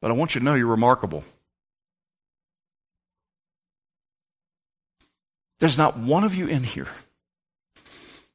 But 0.00 0.12
I 0.12 0.14
want 0.14 0.34
you 0.34 0.38
to 0.38 0.44
know 0.44 0.54
you're 0.54 0.66
remarkable. 0.66 1.24
There's 5.58 5.76
not 5.76 5.98
one 5.98 6.24
of 6.24 6.34
you 6.34 6.46
in 6.46 6.62
here, 6.62 6.88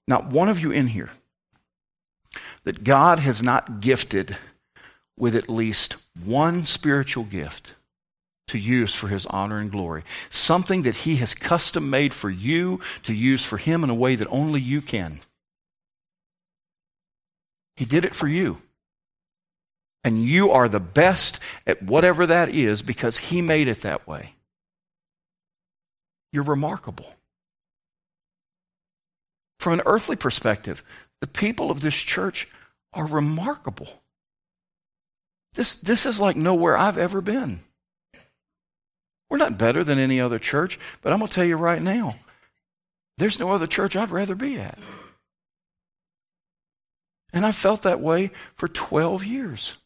not 0.07 0.27
one 0.27 0.49
of 0.49 0.59
you 0.59 0.71
in 0.71 0.87
here, 0.87 1.09
that 2.65 2.83
God 2.83 3.19
has 3.19 3.41
not 3.41 3.79
gifted 3.79 4.37
with 5.17 5.35
at 5.35 5.49
least 5.49 5.97
one 6.23 6.65
spiritual 6.65 7.23
gift 7.23 7.73
to 8.47 8.57
use 8.57 8.93
for 8.93 9.07
his 9.07 9.25
honor 9.27 9.59
and 9.59 9.71
glory. 9.71 10.03
Something 10.29 10.83
that 10.83 10.95
he 10.95 11.15
has 11.17 11.33
custom 11.33 11.89
made 11.89 12.13
for 12.13 12.29
you 12.29 12.79
to 13.03 13.13
use 13.13 13.43
for 13.43 13.57
him 13.57 13.83
in 13.83 13.89
a 13.89 13.95
way 13.95 14.15
that 14.15 14.27
only 14.29 14.61
you 14.61 14.81
can. 14.81 15.21
He 17.75 17.85
did 17.85 18.05
it 18.05 18.15
for 18.15 18.27
you. 18.27 18.61
And 20.05 20.23
you 20.23 20.51
are 20.51 20.69
the 20.69 20.79
best 20.79 21.39
at 21.65 21.81
whatever 21.81 22.27
that 22.27 22.49
is 22.49 22.83
because 22.83 23.17
He 23.17 23.41
made 23.41 23.67
it 23.67 23.81
that 23.81 24.07
way. 24.07 24.35
You're 26.31 26.43
remarkable. 26.43 27.15
From 29.59 29.73
an 29.73 29.81
earthly 29.87 30.15
perspective, 30.15 30.83
the 31.21 31.27
people 31.27 31.71
of 31.71 31.81
this 31.81 31.95
church 31.95 32.47
are 32.93 33.07
remarkable. 33.07 34.03
This, 35.55 35.75
this 35.75 36.05
is 36.05 36.19
like 36.19 36.35
nowhere 36.35 36.77
I've 36.77 36.97
ever 36.97 37.21
been. 37.21 37.61
We're 39.29 39.37
not 39.37 39.57
better 39.57 39.83
than 39.83 39.97
any 39.97 40.19
other 40.19 40.37
church, 40.37 40.77
but 41.01 41.11
I'm 41.11 41.19
going 41.19 41.29
to 41.29 41.33
tell 41.33 41.45
you 41.45 41.55
right 41.55 41.81
now 41.81 42.15
there's 43.17 43.39
no 43.39 43.51
other 43.51 43.65
church 43.65 43.95
I'd 43.95 44.11
rather 44.11 44.35
be 44.35 44.59
at. 44.59 44.77
And 47.31 47.45
I 47.45 47.51
felt 47.51 47.83
that 47.83 48.01
way 48.01 48.31
for 48.53 48.67
12 48.67 49.25
years. 49.25 49.77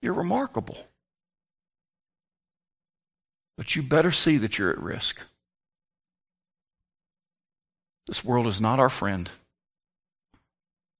You're 0.00 0.14
remarkable. 0.14 0.78
But 3.56 3.74
you 3.76 3.82
better 3.82 4.12
see 4.12 4.38
that 4.38 4.58
you're 4.58 4.70
at 4.70 4.78
risk. 4.78 5.20
This 8.06 8.24
world 8.24 8.46
is 8.46 8.60
not 8.60 8.78
our 8.78 8.88
friend. 8.88 9.30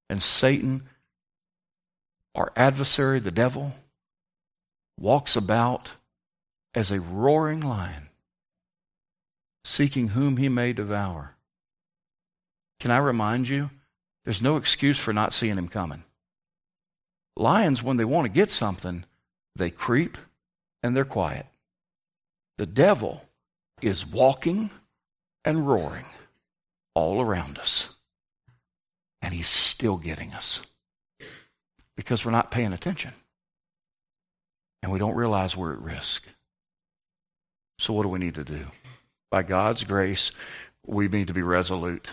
And 0.09 0.23
Satan, 0.23 0.89
our 2.35 2.53
adversary, 2.57 3.21
the 3.21 3.31
devil, 3.31 3.75
walks 4.99 5.37
about 5.37 5.93
as 6.75 6.91
a 6.91 7.01
roaring 7.01 7.61
lion, 7.61 8.09
seeking 9.65 10.09
whom 10.09 10.37
he 10.37 10.49
may 10.49 10.73
devour. 10.73 11.37
Can 12.81 12.91
I 12.91 12.99
remind 12.99 13.49
you? 13.49 13.71
There's 14.25 14.43
no 14.43 14.57
excuse 14.57 14.99
for 14.99 15.13
not 15.13 15.33
seeing 15.33 15.57
him 15.57 15.69
coming. 15.69 16.05
Lions, 17.37 17.83
when 17.83 17.97
they 17.97 18.05
want 18.05 18.27
to 18.27 18.33
get 18.33 18.51
something, 18.51 19.05
they 19.57 19.71
creep 19.71 20.19
and 20.83 20.95
they're 20.95 21.05
quiet. 21.05 21.47
The 22.59 22.67
devil 22.67 23.23
is 23.81 24.07
walking 24.07 24.71
and 25.45 25.69
roaring 25.69 26.05
all 26.95 27.23
around 27.23 27.59
us. 27.59 27.91
And 29.23 29.35
he's 29.35 29.49
still 29.49 29.97
getting 29.97 30.33
us 30.33 30.62
because 31.97 32.25
we're 32.25 32.33
not 32.33 32.51
paying 32.51 32.73
attention. 32.73 33.12
And 34.83 34.93
we 34.93 34.99
don't 34.99 35.16
realize 35.16 35.57
we're 35.57 35.75
at 35.75 35.81
risk. 35.81 36.25
So, 37.79 37.93
what 37.93 38.05
do 38.05 38.09
we 38.09 38.19
need 38.19 38.35
to 38.35 38.45
do? 38.45 38.64
By 39.31 39.43
God's 39.43 39.85
grace, 39.85 40.33
we 40.87 41.09
need 41.09 41.27
to 41.27 41.35
be 41.35 41.43
resolute. 41.43 42.09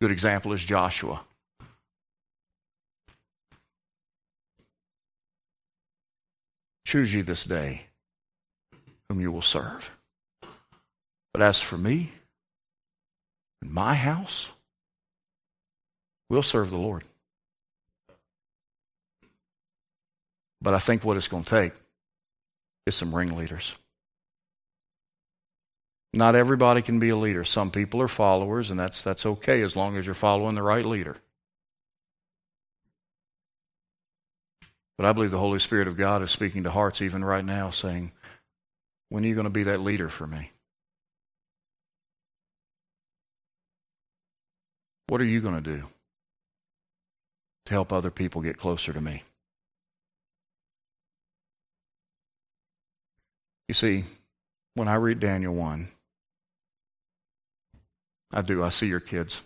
Good 0.00 0.10
example 0.10 0.52
is 0.52 0.64
Joshua. 0.64 1.22
Choose 6.84 7.12
you 7.12 7.22
this 7.22 7.44
day 7.44 7.86
whom 9.08 9.20
you 9.20 9.32
will 9.32 9.42
serve. 9.42 9.96
But 11.32 11.42
as 11.42 11.60
for 11.60 11.76
me 11.76 12.12
and 13.60 13.70
my 13.70 13.94
house, 13.94 14.52
we'll 16.28 16.42
serve 16.42 16.70
the 16.70 16.78
Lord. 16.78 17.04
But 20.60 20.74
I 20.74 20.78
think 20.78 21.04
what 21.04 21.16
it's 21.16 21.28
going 21.28 21.44
to 21.44 21.50
take 21.50 21.72
is 22.86 22.94
some 22.94 23.14
ringleaders. 23.14 23.74
Not 26.12 26.34
everybody 26.34 26.82
can 26.82 26.98
be 26.98 27.10
a 27.10 27.16
leader. 27.16 27.44
Some 27.44 27.70
people 27.70 28.00
are 28.00 28.08
followers, 28.08 28.70
and 28.70 28.80
that's, 28.80 29.04
that's 29.04 29.26
okay 29.26 29.60
as 29.62 29.76
long 29.76 29.96
as 29.96 30.06
you're 30.06 30.14
following 30.14 30.54
the 30.54 30.62
right 30.62 30.84
leader. 30.84 31.16
But 34.96 35.04
I 35.06 35.12
believe 35.12 35.30
the 35.30 35.38
Holy 35.38 35.58
Spirit 35.58 35.88
of 35.88 35.96
God 35.96 36.22
is 36.22 36.30
speaking 36.30 36.64
to 36.64 36.70
hearts 36.70 37.02
even 37.02 37.22
right 37.22 37.44
now, 37.44 37.68
saying, 37.68 38.12
When 39.10 39.24
are 39.24 39.26
you 39.26 39.34
going 39.34 39.44
to 39.44 39.50
be 39.50 39.64
that 39.64 39.82
leader 39.82 40.08
for 40.08 40.26
me? 40.26 40.50
What 45.08 45.20
are 45.20 45.24
you 45.24 45.40
going 45.40 45.62
to 45.62 45.76
do 45.76 45.84
to 47.66 47.74
help 47.74 47.92
other 47.92 48.10
people 48.10 48.42
get 48.42 48.56
closer 48.56 48.92
to 48.92 49.00
me? 49.00 49.22
You 53.68 53.74
see, 53.74 54.04
when 54.74 54.88
I 54.88 54.94
read 54.94 55.20
Daniel 55.20 55.54
1, 55.54 55.88
I 58.32 58.42
do, 58.42 58.62
I 58.62 58.68
see 58.68 58.86
your 58.86 59.00
kids. 59.00 59.40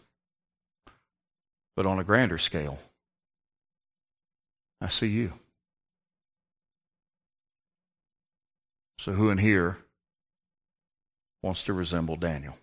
But 1.77 1.87
on 1.87 1.99
a 1.99 2.05
grander 2.05 2.39
scale, 2.39 2.79
I 4.81 4.89
see 4.89 5.07
you. 5.07 5.33
So, 8.99 9.13
who 9.13 9.31
in 9.31 9.39
here 9.39 9.79
wants 11.43 11.65
to 11.65 11.73
resemble 11.73 12.17
Daniel? 12.17 12.59